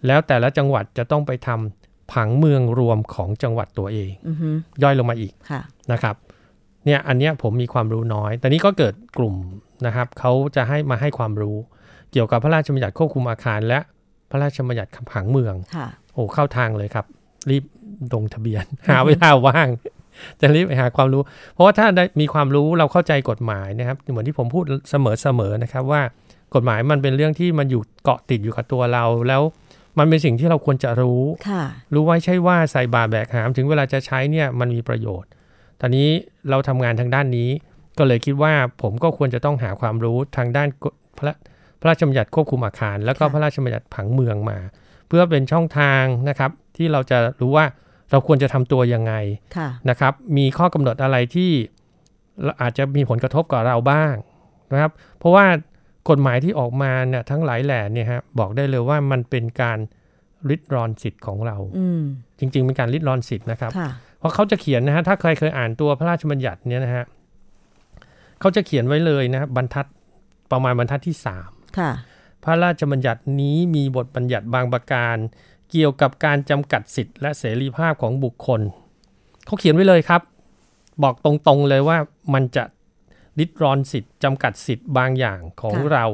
[0.07, 1.82] แล้วแต่ละจังหวัดจะต้องไปทำ
[2.13, 4.11] ผังเมืองรวมของจังหวัดตัวเอง
[4.83, 5.33] ย่อยลงมาอีก
[5.91, 6.15] นะครับ
[6.85, 9.35] เนี่ยอันเนี้ยผมมีความรู้น้อย แต่นี้ก็เกิดกลุ่ม
[9.85, 11.57] นะครับเขาจะให้มาให้ความรู้
[12.11, 13.79] เกี่ยวกับพระราชบัญญัติควบคุมอาคาร และ
[14.31, 15.55] พระราชบัญญัติผังเมือง
[16.13, 17.05] โอ้เข้าทางเลยครับ
[17.49, 17.63] รีบ
[18.13, 19.67] ลงทะเบียน หาเวลาว่าง
[20.41, 21.21] จะรีบไปหาความรู้
[21.53, 26.01] เพราะว่าถ้าได้มีความรู้เราเข้าใจกฎหมายนะครับ เหมือนที่ผมพูดเสมอๆนะครับว่า
[26.55, 29.41] กฎหมายมันเป็นเรื่องที่มันอยู่เกาะติดอยู่กับตัวเราแล้ว
[29.97, 31.21] มันเป็นสิ่งที่เราควรจะรู้
[31.93, 35.29] รู้ไว้ใช่ว่าใส่บาแบกหาม ถึงเวลาจะใช้เนี่ยมันมีประโยชน์
[35.81, 36.09] ตอนนี้
[36.49, 37.49] เราทำงานทางด้านนี้
[37.97, 40.67] ก็เลยคิดว่าผมก็ควรจะต้องหาความรู้ทางด้าน
[41.17, 41.33] พระ
[41.79, 44.59] พระราชบัญญัติควบคุมอาคาร แล้วก็พระราชบัญญัติผังเมืองมา
[45.07, 47.65] เพื่อเป็นช่องทางนะครับ ที่เราจะรู้ว่า
[48.11, 49.13] เราควรจะทำตัวยังไง
[49.89, 51.51] นะครับ มีข้อกำหนดอะไรที่
[52.61, 54.13] อาจจะมีผลกระทบกับเราบ้าง
[54.73, 55.45] นะครับ เพราะว่า
[56.09, 59.79] กฎหมายที่ออกมาเนี่ยทั้งหลายแหล่เนี่ยฮะบอกได้เลยว่ามันเป็นการ
[60.49, 61.57] ริดรอนสิทธิ์ของเรา
[62.39, 63.71] จริง ๆ เป็นการริดรอนสิทธิ์นะครับ
[64.19, 67.05] เพราะเขาจะเขียนนะฮะถ้าใครเคยอ่านตัวพระราชบัญญัติเนี่ยนะฮะ
[68.39, 69.85] เขาจะเขียนไว้เลยนะบรรทัด
[70.51, 71.49] ประมาณบรรทัดที่สาม
[72.43, 75.15] พระราชบัญญัตินี้มีบทบัญญัติบางประการ
[75.71, 78.61] เกี่ยวกับการจำกัดสิทธิ์และเสรีภาพของบุคคล
[79.45, 80.21] เขาเขียนไว้เลยครับ
[81.03, 81.97] บอกตรงๆเลยว่า
[82.33, 82.63] มันจะ
[83.39, 86.05] ริดรอนสิทธิ์จำกัดสิทธิ์บางอย่างของเรา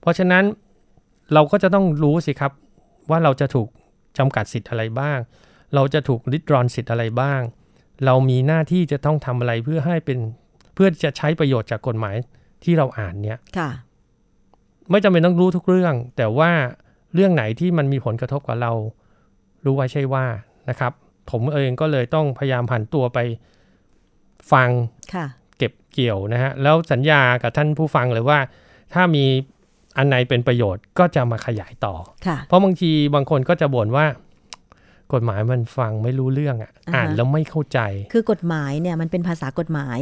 [0.00, 0.44] เพราะฉะนั้น
[1.32, 2.52] เราก็จะต้องรู้สิครับ
[3.10, 3.68] ว่าเราจะถูก
[4.18, 5.18] จำกัดสิทธิ์อะไรบ้าง
[5.74, 7.40] เราจะถูกริดรอนสิทธิ์อะไรบ้าง
[8.04, 10.18] เรามีหน้าที่จะต้องทำอะไรเพื่อให้เป็น
[10.74, 12.16] เพื่อจะใช้ประโยชน์จากกฎหมาย
[12.64, 13.38] ที่เราอ่านเนี้ย
[14.90, 16.50] ไม่จำเป็นต้องรู้ทุกเรื่อง แต่ว่า
[17.14, 18.72] เรื่องไหนที่มันมีผลกระทบกับเรา
[19.64, 20.26] รู้ไว้ใช่ว่า
[20.68, 20.92] นะครับ
[21.30, 23.18] ผมเองก็เลยต้องพยายามผันตัวไป
[24.52, 24.68] ฟัง
[25.60, 28.38] เก็บเกี่ยวนะฮะแล้วสัญญากับท่านผู้ฟังเลยว่า
[28.94, 29.24] ถ้ามี
[29.96, 31.94] อันไหนเป็นประโยชน์ก็จะมาขยายต่อ
[32.46, 34.06] เพราะบางทีบางคนก็จะบ่นว่า
[35.12, 37.78] กฎหมายมันฟังไม่รู้เรื่องอะอ่านแล้วไม่เข้าใจ
[38.12, 39.98] คือกฎหมายเนี่ยมันเป็นภาษากฎหมาย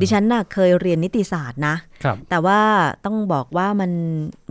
[0.00, 1.74] ดิฉันน่ะเคยเรียนนิติศาสตร์นะ
[2.30, 2.60] แต่ว่า
[3.04, 3.90] ต้องบอกว่ามัน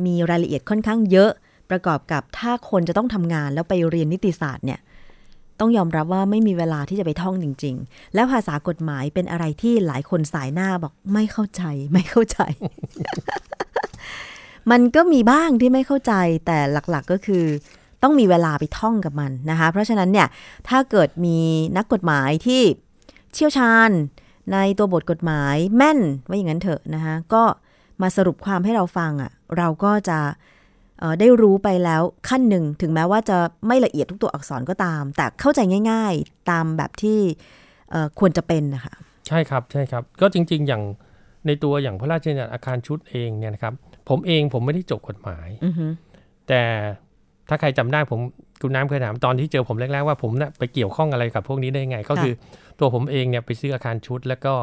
[0.06, 1.32] มีรายละเอียดค่อนข้างเยอะ
[1.70, 4.80] ประกอบกับถ้าคนจะต้องทำงานแล้วไปเรียนนิติศาสตร์เนี่ย
[5.62, 12.40] ต้องยอมรับว่าไม่มีเวลาที่จะไปท่องจริง ๆ แล้วภาษากฎหมายเป็นอะไรที่หลายคนสายหน้าบอกไม่เข้าใจ ไม่เข้าใจ
[14.72, 16.14] มันก็มีบ้างที่ไม่เข้าใจ
[16.46, 17.46] แต่หลักๆก็คือ
[18.04, 20.28] ต้องมีเวลาไปท่องกับมันนะคะ เพราะฉะนั้นเนี่ย
[20.70, 21.38] ถ้าเกิดมี
[21.78, 22.62] นักกฎหมายที่
[23.34, 23.90] เชี่ยวชาญ
[24.54, 27.44] ในตัวบทกฎหมายแม่นว่าอย่างนั้นเถอะนะคะก็
[28.02, 30.20] มาสรุปความให้เราฟังอะ่ะ เราก็จะ
[31.20, 33.38] ได้รู้ไปแล้วขั้นหนึ่ง ถึงแม้ว่าจะ
[33.68, 35.60] ไม่ละเอียดทุกตัวอักษรก็ตาม แต่เข้าใจ
[35.92, 37.20] ง่าย ๆตามแบบที่
[38.20, 38.94] ควรจะเป็นนะคะ
[39.28, 40.84] ใช่ครับใช่ครับ ก็จริง ๆ อย่าง
[41.48, 43.74] ในตัวอย่างพระราชบัญญัติอาคารชุดเองเนี่ยนะครับ
[44.10, 45.48] ผมเองผมไม่ได้จบกฎหมาย
[46.48, 46.62] แต่
[47.50, 48.20] ถ้าใครจำได้ผม
[48.62, 52.34] คุณน้ำเคยถามตอนที่เจอผมแรกๆว่าผมนะ่ะไปเกี่ยวข้องอะไรกับพวกนี้ได้ไง ก็คือ
[52.80, 54.54] ตัวผมเองเนี่ยไปซื้ออาคารชุดแล้วก็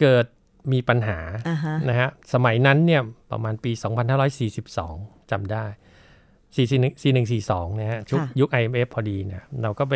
[0.00, 0.26] เกิด
[0.72, 1.18] มีปัญหา
[1.52, 1.76] uh-huh.
[1.88, 3.02] นะฮะสมัยนั้นเนี่ย
[3.32, 3.72] ประมาณปี
[4.50, 5.64] 2542จำได้
[6.56, 9.94] 4142 นะฮะชุกยุค IMF พอดีเนี่ยเราก็ไป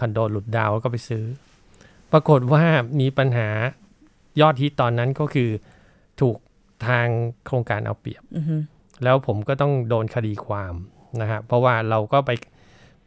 [0.00, 1.24] คอนโดหลุดดาวก็ไปซื้อ
[2.12, 2.64] ปรากฏว่า
[3.00, 3.48] มีปัญหา
[4.40, 5.50] ยอดฮิตตอนนั้นก็คือ
[6.20, 6.36] ถูก
[6.86, 7.06] ทาง
[7.46, 8.60] โครงการเอาเปรียบ uh-huh.
[9.04, 10.74] แล้วผมก็ต้องโดนคดีความ
[11.20, 12.30] นะฮะเพราะว่าเราก็ไป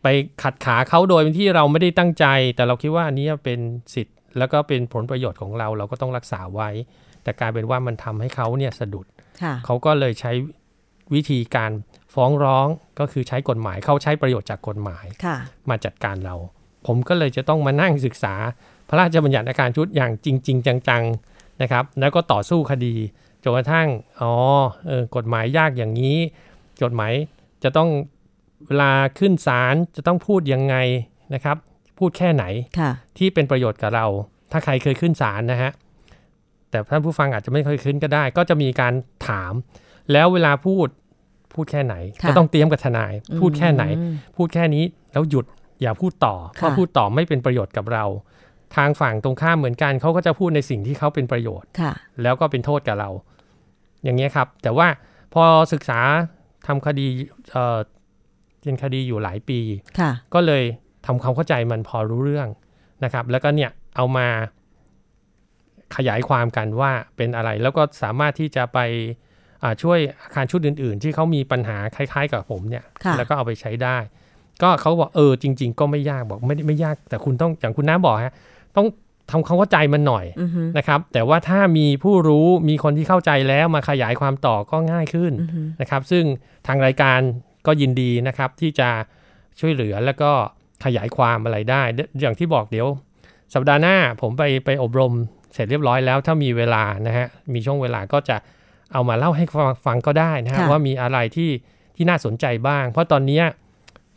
[0.04, 0.08] ไป
[0.44, 2.26] ขัดขาเขาโดยที่เราไม่ได้ตั้งใจ
[2.56, 3.60] แต่เราคิดว่าอันนี้เป็น
[3.96, 6.70] สิทธิ แล้วก็เป็นผลประโยชน์ของเราเราก็ต้องรักษาไว้
[7.24, 9.06] แต่กลายเป็นว่ามันทำให้เขาเนี่ยสะดุด
[9.66, 10.32] เขาก็เลยใช้
[11.14, 11.72] วิธีการ
[12.14, 12.68] ฟ้องร้อง
[13.00, 15.06] ก็คือใช้กฎหมายเขาใช้ประโยชน์จากกฎหมาย
[15.70, 16.36] มาจัดการเรา
[16.88, 18.34] ผมก็เลยจะต้องมานั่งศึกษา
[18.90, 22.96] พระราชบัญญัติอาการชุดอย่างจริง ๆ จังๆนะครับ แล้วก็ต่อสู้คดี
[23.44, 23.88] จนกระทั่ง
[24.22, 24.34] อ๋อ
[24.88, 26.18] เออกฎหมายยากอย่างนี้
[26.84, 27.14] กฎหมาย
[27.64, 27.90] จะต้อง
[28.68, 30.76] เวลาขึ้นศาลจะต้องพูดยังไง
[31.34, 31.58] นะครับ
[32.02, 32.44] พูดแค่ไหน
[33.18, 34.06] ที่เป็นประโยชน์กับเรา
[34.52, 35.72] ถ้าใครเคยขึ้นศาลนะฮะ
[36.70, 38.94] แต่ท่านผู้ฟังอาจจะไม่เคยขึ้นก็ได้ ก็จะมีการ
[39.28, 39.54] ถาม
[40.12, 40.88] แล้วเวลาพูด
[41.54, 41.96] พูดแค่ไหน
[42.28, 43.84] ก็ต้องเตรียมกับทนาย พูดแค่ไหน
[44.38, 44.84] พูดแค่นี้
[45.14, 45.46] แล้วหยุด
[45.82, 48.06] อย่าพูดต่อเพราะพูดต่อไม่เป็นประโยชน์กับเรา
[48.76, 51.70] ทางฝั่งตรงข้ามเหมือนกันเขาก็จะพูดในสิ่งที่เขาเป็นประโยชน์
[52.22, 53.10] แล้วก็เป็นโทษกับเรา
[54.04, 54.88] อย่างนี้ครับ แต่ว่า
[55.34, 55.44] พอ
[55.74, 56.00] ศึกษา
[56.68, 57.08] ทำคดี
[57.52, 57.78] เอ่อ
[58.64, 59.60] เป็นคดีอยู่หลายปี
[60.34, 60.64] ก็เลย
[61.06, 62.48] ทำความเข้าใจมันพอรู้เรื่อง
[63.04, 64.28] นะครับ แล้วก็เนี่ยเอามา
[65.96, 68.80] ขยายความกันว่าเป็นอะไร แล้วก็สามารถที่จะไป
[69.82, 72.84] ช่วยอาคารชุดอื่น ๆ ที่เขามีปัญหาคล้าย ๆ กับผมเนี่ย
[73.18, 73.98] แล้วก็เอาไปใช้ได้
[74.62, 78.34] ก็เขาบอกเออจริง ๆ ก็ไม่ยากบอกไม่ไม่ยาก แต่คุณต้องอย่างคุณน้าบอกฮะ
[78.78, 78.88] ต้อง
[79.32, 80.26] ทำความเข้าใจมันหน่อย
[80.78, 85.34] นะครับ แต่ว่าถ้ามีผู้รู้มีคนที่เข้าใจแล้วมาขยายความต่อก็ง่ายขึ้น
[85.82, 86.24] นะครับ ซึ่ง
[86.68, 87.20] ทางรายการ
[87.68, 88.90] ก็ยินดีนะครับที่จะ
[89.60, 90.32] ช่วยเหลือแล้วก็
[90.86, 91.82] ขยายความอะไรได้
[92.22, 92.88] อย่างที่บอกเดี๋ยว
[93.54, 95.14] สัปดาห์หน้าผมไปไปอบรม
[95.54, 98.38] เสร็จเรียบร้อยแล้ว ถ้ามีเวลานะฮะมีช่วงเวลาก็จะ
[98.94, 99.46] เอามาเล่าให้
[99.86, 101.52] ฟังก็ได้นะฮะว่ามีอะไรที่
[101.96, 103.42] ที่น่าสนใจบ้าง เพราะตอนนี้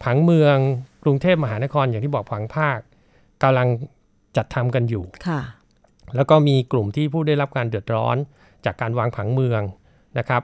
[0.04, 0.56] ผังเมือง
[1.04, 2.78] กรุงเทพมหานครอย่างที่บอกผังภาค
[3.42, 3.68] กำลัง
[4.36, 5.40] จัดทำกันอยู่ค่ะ
[6.16, 8.16] แล้วก็มีกลุ่มที่ผู้ได้รับการเดือดร้อน
[8.64, 9.62] จากการวางผังเมือง
[10.18, 10.42] นะครับ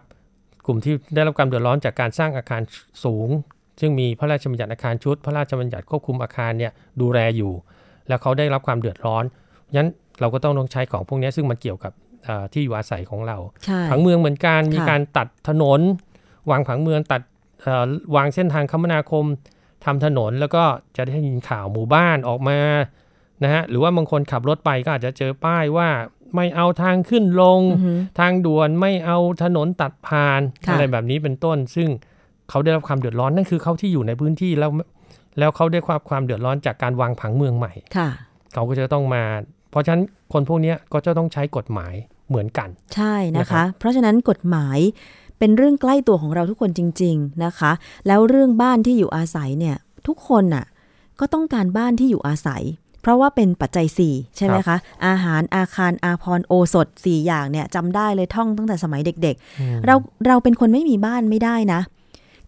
[0.66, 2.62] กลุ่มที่ได้รับการเดือดร้อนจากการสร้างอาคาร
[3.05, 3.29] สูง
[3.81, 7.53] ซึ่งมีพระราชบัญญัติอาคารชุด พระราชบัญญัติควบคุมอาคารเนี่ยดูแลอยู่
[8.09, 9.24] แล้วเขาได้รับความเดือดร้อน
[9.74, 9.89] ยัน
[10.20, 11.93] เราก็ต้องต้องใช้ของพวกนี้ซึ่งมันเกี่ยวกับ
[12.53, 13.37] ที่อยู่อาศัยของเรา
[13.91, 15.81] ผังเมืองเหมือนกันมีการตัดถนน
[16.51, 17.22] วางผังเมืองตัด
[18.16, 19.24] วางเส้นทางคมนาคม
[19.85, 20.62] ทำถนนแล้วก็
[20.97, 22.59] จะได้ยินข่าวหมู่บ้านออกมา
[23.43, 25.89] นะฮะหรือว่าบางคนขับรถไปก็อาจจะเจอป้ายว่า
[26.37, 27.61] ไม่เอาทางขึ้นลง
[28.18, 31.89] ทางด่วนไม่เอาถนนตัดผ่านอะไรแบบนี้เป็นต้น ซึ่ง
[32.51, 34.70] เขาได้รับความเดือดร้อนนั่นคือเขาที่อยู่ในพื้นที่แล้ว
[35.38, 37.72] แล้วเขาได้ความความเดือดร้อนจากการวางผังเมืองใหม่
[38.55, 39.22] เขาก็จะต้องมา
[39.70, 41.94] เพราะฉะนั้นคนพวกนี้ก็จะต้องใช้กฎหมาย
[42.28, 44.78] เหมือนกัน ใช่นะคะ เพราะฉะนั้นกฎหมาย
[45.38, 47.72] เป็นเรื่องใกล้ตัวของเราทุกคนจริง ๆนะคะ
[48.07, 49.76] แล้วเรื่องบ้านที่อยู่อาศัยเนี่ย
[50.07, 50.64] ทุกคนน่ะ
[51.20, 52.62] ก็ต้องการบ้านที่อยู่อาศัย
[53.03, 54.76] เพราะว่าเป็นปัจจัย 4 ใช่ไหมคะ
[55.07, 59.94] อาหารอาคารอาพรโอสถ 4 อย่างเนี่ยจำได้เลยท่องตั้งแต่สมัยเด็ก ๆ เรา
[60.26, 61.80] เราเป็นคนไม่มีบ้านไม่ได้นะ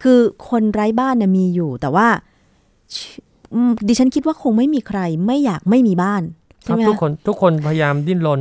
[0.02, 2.06] คือคนไร้บ้านเนี่ยมีอยู่ แต่ว่า
[3.88, 6.22] ดิฉันคิดว่าคงไม่มีใคร ไม่อยากไม่มีบ้าน
[6.62, 8.40] ใช่ไหมทุกคนทุกคนพยายามดิ้นรน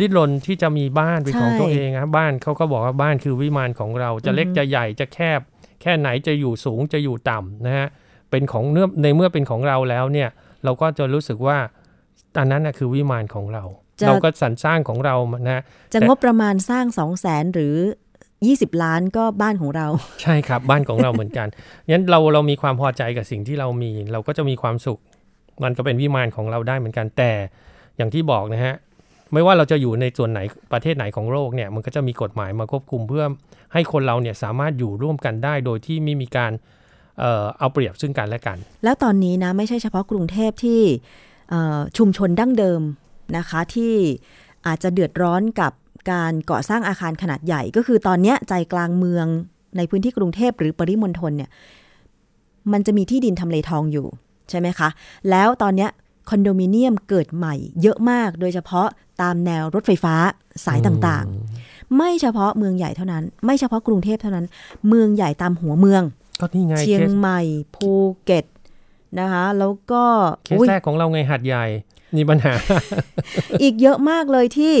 [0.00, 5.40] ดิ้นรนที่จะมีบ้านเป็นของตัวเองนะบ้านเขาก็บอกว่าบ้านคือวิมานของเราจะเล็กจะใหญ่จะแคบ
[5.82, 7.88] แค่ไหนจะอยู่สูงจะอยู่ต่ำนะฮะ
[8.30, 10.28] เป็นของเนื้อในเมื่อเป็นของเราแล้วเนี่ย
[10.64, 11.58] เราก็จะรู้สึกว่า
[12.38, 13.64] อันนั้นนะคือวิมานของเรา
[14.06, 15.14] เราก็สรรสร้างของเรา
[15.48, 15.62] นะ
[15.94, 17.74] จะงบประมาณสร้างสองแสนหรือ
[18.48, 19.86] 20 ล้านก็บ้านของเรา
[20.22, 21.48] ใช่ครับบ้านของเราเหมือนกัน
[21.90, 25.00] งั้นเราเรามีความพอใจกับสิ่งที่เรามี เราก็จะมีความสุข
[25.64, 27.32] มันก็เป็นวิมานของเราได้เหมือนกันแต่
[27.96, 28.74] อย่างที่บอกนะฮะ
[29.32, 30.40] ไม่ว่าเราจะอยู่ในส่วนไหน
[30.72, 33.24] ประเทศไหนของโลกเนี่ยมันก็จะมีกฎหมายมาควบคุมเพื่อ
[33.72, 36.52] ให้คนเราเนี่ยสามารถอยู่ร่วมกันได้โดยที่ไม่มีการ
[37.20, 40.82] เอ่อเอาเปรียบซึ่งกันและกัน แล้วตอนนี้นะไม่ใช่เฉพาะกรุงเทพที่
[41.98, 42.82] ชุมชนดั้งเดิม
[43.36, 43.94] นะคะที่
[44.66, 45.72] อาจจะเดือดร้อนกับ
[46.10, 49.26] การก่อสร้างอาคารขนาดใหญ่ก็คือตอนนี้ใจกลางเมือง
[49.76, 51.50] ในพื้นที่กรุงเทพหรือปริมณฑลเนี่ย
[52.72, 54.06] มันจะมีที่ดินทำเลทองอยู่
[54.50, 54.88] ใช่ไหมคะ
[55.30, 55.88] แล้วตอนนี้
[56.28, 58.88] คอนโดมิเนียมเกิดใหม่เยอะมากโดยเฉพาะ
[59.22, 60.14] ตามแนวรถไฟฟ้า
[60.66, 64.46] สายต่างๆ ไม่เฉพาะเมืองใหญ่เท่านั้น ไม่เฉพาะกรุงเทพเท่านั้น
[64.88, 66.02] เมืองใหญ่ตามหัวเมือง
[66.40, 67.40] ก็นี่ไงเชียงใหม่
[67.76, 67.90] ภู
[68.24, 68.44] เก็ต
[69.18, 70.02] นะคะแล้วก็
[70.44, 71.66] เคสแรกของเราไงหัดใหญ่
[72.16, 72.54] มีปัญหา
[73.62, 74.74] อีกเยอะมากเลยที่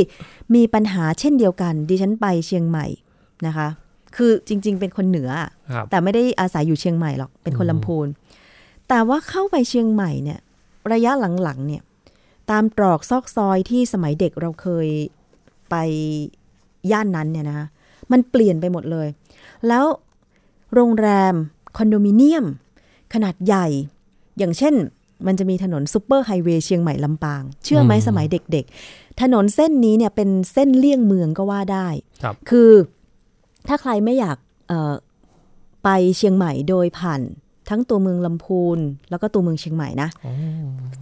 [0.54, 2.86] มีปัญหาเช่นเดียวกัน ดิฉันไปเชียงใหม่
[3.46, 3.68] นะคะ
[4.16, 5.30] คือจริง ๆ เป็นคนเหนือ
[5.90, 8.06] แต่ไม่ได้อาศัยอยู่เชียงใหม่หรอก เป็นคนลำพูน
[8.88, 10.38] แต่ว่าเข้าไปเชียงใหม่เนี่ย
[10.92, 11.12] ระยะ
[11.42, 11.82] หลังๆเนี่ย
[12.50, 14.88] ตามตรอกซอกซอยที่สมัยเด็กเราเคย
[15.70, 15.74] ไป
[16.90, 17.66] ย่านนั้นเนี่ยนะคะ
[18.12, 19.08] มันเปลี่ยนไปหมดเลย
[19.68, 19.84] แล้ว
[20.74, 21.34] โรงแรม
[21.76, 22.46] คอนโดมิเนียม
[23.14, 23.66] ขนาดใหญ่
[24.38, 24.74] อย่างเช่น
[25.26, 31.88] มันจะมีถนนซูเปอร์ไฮเวย์เชียงใหม่ลำปาง เชื่อไหมสมัยเด็ก ๆ ถนนเส้นนี้เนี่ยเป็นเส้นเลี่ยงเมืองก็ว่าได้
[32.22, 32.70] ครับคือ
[33.68, 34.36] ถ้าใครไม่อยาก
[35.84, 37.20] ไปเชียงใหม่โดยผ่าน
[37.68, 38.78] ทั้งตัวเมืองลำพูน
[39.10, 40.08] แล้วก็ตัวเมืองเชียงใหม่นะ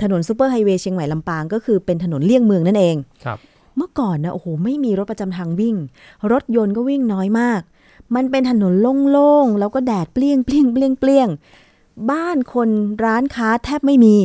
[0.02, 3.38] ถนนซูเปอร์ไฮเวย์เชียงใหม่ลำปางก็คือเป็นถนนเลี่ยงเมืองนั่นเองครับ
[3.76, 5.76] เมื่อก่อนนะโอ้โหไม่มีรถประจำทางวิ่ง
[6.32, 7.60] รถยนต์ก็วิ่งน้อยมาก
[8.16, 8.72] มันเป็นถนน
[9.10, 11.28] โล่งๆแล้วก็แดดเปรี้ยงเปรี้ยงเปรี้ยงเปรี้ยง
[12.10, 12.68] บ้านคน
[13.04, 14.16] ร้านค้าแทบไม่มี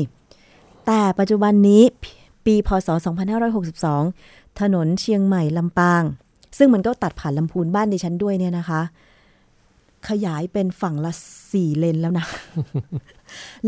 [0.85, 1.83] แต่ปัจจุบันนี้
[2.45, 2.89] ปีพศ
[3.73, 6.03] 2562 ถนนเชียงใหม่ลำปาง
[6.57, 8.81] ซึ่งมันก็ตัดผ่านลำพูนบ้านดิฉันด้วยเนี่ยนะคะ
[10.09, 11.11] ขยายเป็นฝั่งละ
[11.51, 12.25] สี่เลนแล้วนะ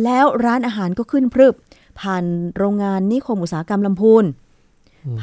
[0.03, 1.53] แล้วร้านอาหารก็ขึ้นพรึบ
[1.99, 2.23] ผ่าน
[2.57, 4.25] โรงงานนิคมอุตสาหกรรมลำพูน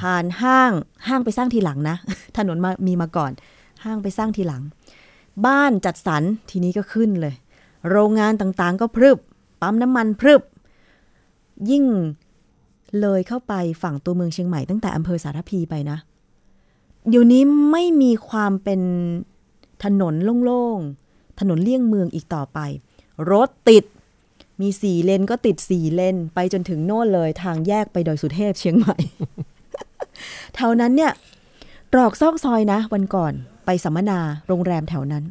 [0.00, 0.72] ผ่านห้าง
[1.08, 1.96] ห้างไปสร้างทีหลังนะ
[2.36, 3.32] ถนนมามีมาก่อน
[3.84, 4.62] ห้างไปสร้างทีหลัง
[5.46, 7.34] บ้านจัดสรรทีนี้ก็ขึ้นเลย
[7.90, 9.18] โรงงานต่างๆ ก็พรึบ
[9.60, 10.42] ปั๊มน้ำมันพรึบ
[11.70, 11.84] ยิ่ง
[13.00, 15.98] เลยเข้าไปฝั่งตัวเมืองเชียงใหม่ตั้งแต่อำเภอสารพีไปนะ
[17.08, 18.80] เดี๋ยวนี้ไม่มีความเป็น
[19.84, 20.14] ถนน
[20.44, 22.58] โล่งๆ ถนนเลี่ยงเมืองอีกต่อไป
[23.30, 23.84] รถติด
[24.60, 28.96] มีสี่เลนก็ติดสี่เลน ไปจนถึงโน่นเลยทางแยกไปดอยสุเทพเชียงใหม่
[30.54, 31.12] แถวนั้นเนี่ย
[31.92, 33.32] ตรอกซอกซอยนะ วันก่อน
[33.66, 34.18] ไปสัมมนา
[34.48, 35.24] โรงแรมแถวนั้น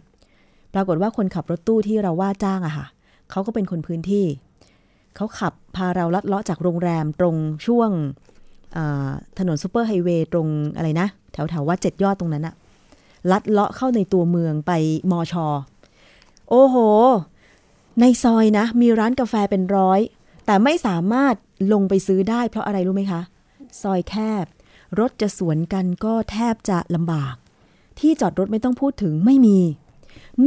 [0.74, 2.86] ปรากฏว่าคนขับรถตู้ที่เราว่าจ้างอะค่ะ
[3.32, 4.26] เขาก็เป็นคนพื้นที่
[5.16, 7.90] เขาขับพาเราลัดเลาะจากโรงแรมตรงช่วง
[9.40, 12.56] ถนนซูเปอร์ไฮเวย์ตรงอะไรนะ แถวแถววัดเจ็ดยอดตรงนั้นอะ
[13.32, 14.72] ลัดเลาะเข้าในตัวเมืองไป
[15.12, 15.48] มอชอ
[16.50, 16.76] โอ้โห
[18.00, 20.00] ในซอยนะ มีร้านกาแฟเป็นร้อย
[20.46, 21.36] แต่ไม่สามารถ
[21.74, 23.22] ลงไปซื้อได้เพราะอะไรรู้ไหมคะ
[23.82, 24.46] ซอยแคบ
[25.00, 27.36] รถจะสวนกันก็แทบจะลำบาก
[28.00, 29.60] ที่จอดรถไม่ต้องพูดถึงไม่มี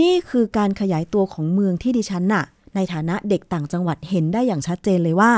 [0.01, 5.33] นี่คือการขยายตัวของเมืองที่ดิฉันน่ะ ในฐานะเด็กต่างจังหวัดเห็นได้อย่างชัดเจนเลยว่า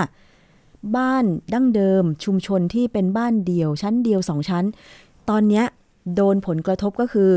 [0.97, 1.25] บ้าน
[1.55, 4.65] ดั้งเดิมชุมชนที่เป็นบ้านเดียว ชั้นเดียวสองชั้น
[5.29, 5.63] ตอนนี้
[6.15, 7.33] โดนผลกระทบก็คือ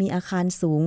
[0.00, 0.82] มีอาคารสูง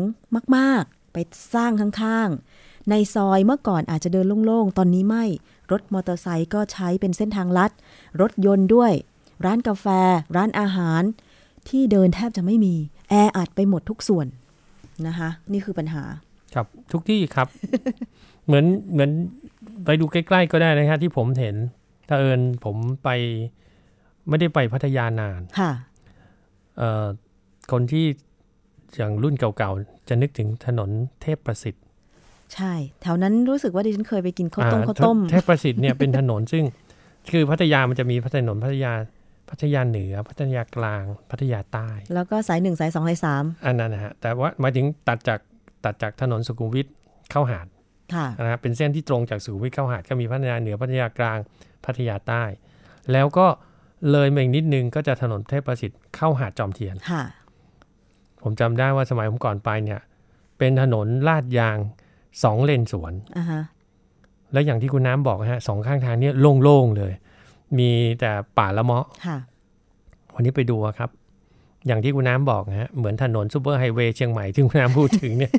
[0.56, 1.18] มากๆ ไป
[1.54, 5.26] สร้างข้างๆ ในซอยเมื่อก่อนอาจจะเดินโล่งๆ ตอนนี้ไม่
[5.72, 7.72] รถมอเตอร์ไซค์ก็ใช้เป็นเส้นทางลัด
[8.22, 8.92] รถยนต์ด้วย
[9.46, 9.86] ร้านกาแฟ
[10.36, 11.02] ร้านอาหาร
[11.70, 12.76] ที่เดินแทบจะไม่มี
[13.10, 14.28] แออัดไปหมดทุกส่วน
[15.08, 16.04] นะคะนี่คือปัญหา
[16.56, 17.48] ครับทุกที่ครับ
[18.46, 19.12] เหมือนเหมือน
[19.86, 21.56] ไปดูใกล้ ๆ ก็ได้นะฮะที่ผมเห็น
[22.08, 23.10] ถ้าเอิญผมไป
[24.30, 25.72] ไม่ได้ไปพัทยานานค่ะ
[26.78, 27.06] เอ่อ
[27.72, 28.06] คนที่
[28.98, 30.90] อย่างรุ่นเก่าๆ จะนึกถึงถนน
[31.22, 31.84] เทพประสิทธิ์
[32.54, 36.64] ใช่ แถวนั้นรู้สึกว่าดิฉันเคยไปกินข้าวต้มอ่ข้าวต้ม เทพประสิทธิ์เนี่ยเป็นถนนซึ่ง
[37.32, 38.94] คือพัทยามันจะมีพัถนนพัทยา
[39.54, 45.40] พัทยาเหนือ พัทยากลาง พัทยาใต้ แล้วก็สายหนึ่งสายสองสายสามอันนั้นนะฮะแต่ว่าหมายถึงตัดจาก
[45.86, 46.88] ตัดจากถนนสุขุมวิท
[47.32, 47.68] เข้าหาด
[48.16, 51.40] ค่ะนะฮะเป็นเส้นที่ตรงจากสุขุมวิทเข้าหาดก็มีพัทยาเหนือพัทยากลาง
[51.86, 52.44] พัทยาใต้
[53.12, 53.48] แล้วก็
[54.12, 57.24] เลยมาอีกนิดนึงก็จะถนนเทพประสิทธิ์เข้าหาดจอมเทียนค่ะ
[58.44, 60.00] ผมจำได้ว่าสมัยผมก่อนไปเนี่ย
[60.58, 61.78] เป็นถนนลาดยาง
[62.44, 63.62] สองเลนสวนอ่าฮะ
[64.54, 66.34] แล้วอย่างที่คุณน้ำบอกนะฮะสองข้างทางเนี่ย
[66.64, 67.14] โล่งๆเลย
[67.78, 69.38] มีแต่ป่าละเมาะค่ะ
[70.34, 71.10] วันนี้ไปดูอะครับ
[71.88, 75.52] อย่างที่คุณน้ำบอกนะฮะเหมือนถนนซูเปอร์ไฮเวย์เชียงใหม่ที่คุณน้ำพูดถึงเนี่ย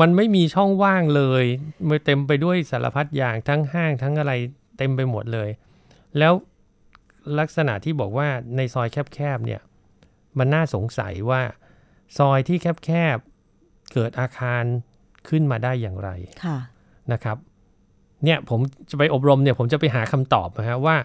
[0.00, 1.44] มันไม่มีช่องว่างเลย
[1.88, 4.32] มันเต็มไปด้วยสารพัดอย่างทั้งห้างทั้งอะไร
[4.78, 5.48] เต็มไปหมดเลย
[6.18, 6.32] แล้ว
[7.38, 9.60] ลักษณะที่บอกว่าในซอยแคบๆเนี่ย
[10.38, 11.40] มันน่าสงสัยว่า
[12.18, 14.62] ซอยที่แคบๆเกิดอาคาร
[15.28, 16.10] ขึ้นมาได้อย่างไร
[16.44, 16.58] ค่ะ
[17.12, 17.36] นะครับ
[18.24, 18.60] เนี่ยผม
[18.90, 20.96] จะไปอบรมเนี่ย ผมจะไปหาคำตอบนะฮะว่า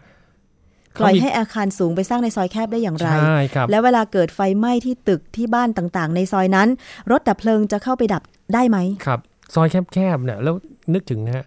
[1.02, 6.68] ปล่อยเขามีให้อาคารสูงไปสร้างในซอยแคบได้อย่างไรใช่ครับแล้วเวลาเกิดไฟไหม้ที่ตึกที่บ้านต่างๆ ในซอยนั้น
[7.12, 8.22] รถดับเพลิงจะเข้าไปดับ
[8.54, 9.20] ได้ไหมครับ
[9.56, 10.56] ซอยแคบๆเนี่ยแล้ว
[10.94, 11.46] นึกถึงนะฮะ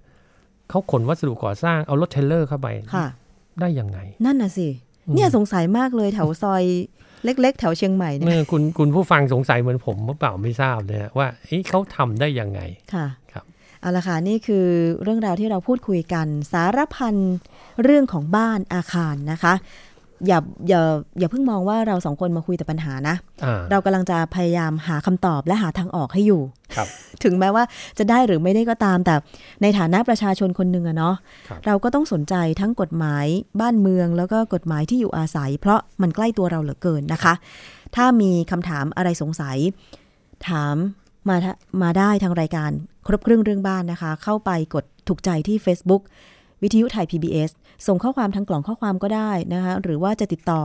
[0.70, 3.06] เขาขนวัสดุก่อสร้างเอารถเทรลเลอร์เข้าไปค่ะ
[3.60, 4.68] ได้ยังไง นั่นน่ะสิ
[5.06, 6.62] อืมเนี่ยสงสัยมากเลยแถวซอย
[7.24, 12.60] เล็ก ๆ แถวเชียงใหม่เนี่เมื่ยอคุณคุณผู้ฟังสงสัยเหมือนผมหรือเปล่าไม่ทราบนะฮะว่าเอ๊ะเขาทำได้ยังไง
[12.94, 13.44] ค่ะครับ
[13.80, 14.66] เอาละค่ะนี่คือ
[15.02, 17.16] เรื่องราวที่เราพูดคุยกัน สารพัน
[17.82, 19.54] เรื่องของบ้านอาคารนะคะ
[20.26, 20.82] อย่าอย่า
[21.18, 26.42] อย่าเพิ่งมองว่าเราสองคนมาคุยแต่ปัญหานะอ่าเรากำลังจะพยายามหาคำตอบและหาทางออกให้อยู่
[26.74, 26.88] ครับ
[27.24, 27.64] ถึงแม้ว่า
[27.98, 29.14] จะได้หรือไม่ได้ก็ตาม แต่
[29.62, 31.14] ในฐานะประชาชนคนหนึ่งอะเนาะ
[31.48, 33.26] ครับเราก็ต้องสนใจทั้งกฎหมาย
[33.60, 37.34] บ้านเมืองแล้วก็กฎหมายที่อยู่อาศัย เพราะมันใกล้ตัวเราเหลือเกินนะคะ
[37.96, 39.56] ถ้ามีคำถามอะไรสงสัย
[40.48, 40.76] ถาม
[41.28, 41.52] มาทะ
[41.82, 42.70] มาได้ทางรายการ
[43.06, 46.02] ครบเครื่องเรื่องบ้านนะคะ เข้าไปกดถูกใจที่ Facebook
[46.62, 47.50] วิทยุไทย PBS
[47.86, 50.62] ส่งข้อความทางกล่องข้อความก็ได้นะคะ หรือว่าจะติดต่อ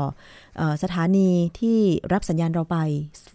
[0.57, 1.29] เออสถานี
[1.59, 1.77] ที่
[2.13, 2.77] รับสัญญาณเราไป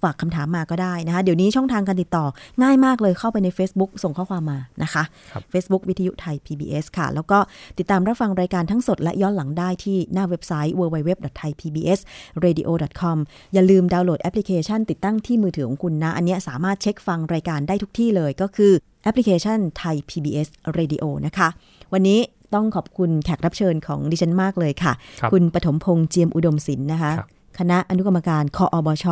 [0.03, 2.27] ฝากคำถามมาก็ได้นะคะ เดี๋ยวนี้ช่องทางการติดต่อ
[2.63, 5.03] ง่ายมากเลยเข้าไปใน Facebook ส่งข้อความมานะคะ
[5.33, 7.39] ครับ Facebook วิทยุไทย PBS ค่ะ แล้วก็
[7.79, 13.17] ติดตามรับฟังรายการทั้งสดและย้อนหลังได้ที่หน้าเว็บไซต์ www.thaipbsradio.com
[13.55, 18.73] อย่าลืมดาวน์โหลดแอปพลิเคชัน ติดตั้งที่มือถือของคุณนะ อันเนี้ยสามารถเช็คฟังรายการได้ทุกที่เลยก็คือ
[19.05, 20.49] แอปพลิเคชันไทย PBS
[20.79, 21.49] Radio นะคะ
[21.93, 22.19] วันนี้
[22.55, 27.29] ต้องขอบคุณแขกรับเชิญของดิฉันมากเลยค่ะครับคุณปฐมพงษ์เจียมอุดมศิลป์นะคะครับ
[27.59, 29.05] คณะอนุกรรมการคออบช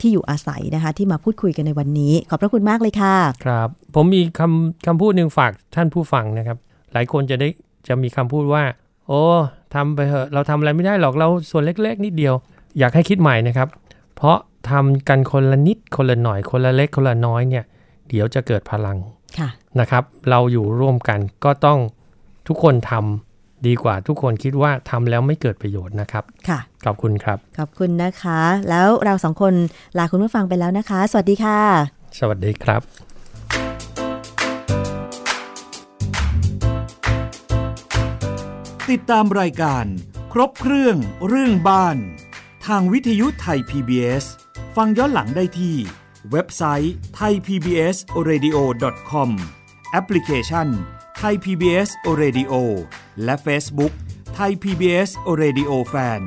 [0.00, 3.14] ที่อยู่อาศัยนะคะ ที่มาพูดคุยกันในวันนี้ ขอบพระคุณมากเลยค่ะ
[3.44, 6.56] ครับ ผมมีคำคำพูดหนึ่งฝากท่านผู้ฟังนะครับ
[6.92, 7.48] หลายคนจะได้
[7.88, 8.62] จะมีคำพูดว่า
[9.06, 9.22] โอ้
[9.74, 12.34] ทำไปเถอะเราทำอะไรไม่ได้หรอกเราส่วนเล็ก ๆ นิดเดียว
[12.78, 13.68] อยากให้คิดใหม่นะครับ
[14.16, 14.36] เพราะ
[14.70, 17.64] ทำกันคนละนิดคนละหน่อยคนละเล็กคนละน้อยเนี่ย
[18.08, 18.96] เดี๋ยวจะเกิดพลัง
[19.38, 19.48] ค่ะ
[19.80, 21.78] นะครับ เราอยู่ร่วมกันก็ต้อง
[22.48, 28.40] ทุกคนทำดีกว่าทุกคนคิดว่าทำแล้วไม่เกิดประโยชน์นะครับค่ะ ขอบคุณครับ ขอบคุณนะคะ
[28.70, 29.54] แล้วเราสองคน
[29.98, 31.60] ลาคุณผู้ฟังไปแล้วนะคะ สวัสดีค่ะ
[32.18, 32.82] สวัสดีครับ
[38.90, 39.84] ติดตามรายการ
[40.32, 40.96] ครบเครื่อง
[41.28, 41.96] เรื่องบ้าน
[42.66, 44.24] ทางวิทยุไทย PBS
[44.76, 45.76] ฟังย้อนหลังได้ที่
[46.30, 49.30] เว็บไซต์ thaipbsradio.com
[49.90, 50.68] แอปพลิเคชัน
[51.18, 51.90] ไทย PBS
[52.20, 52.52] Radio
[53.24, 53.92] และ Facebook
[54.34, 55.10] ไทย PBS
[55.42, 56.22] Radio Fan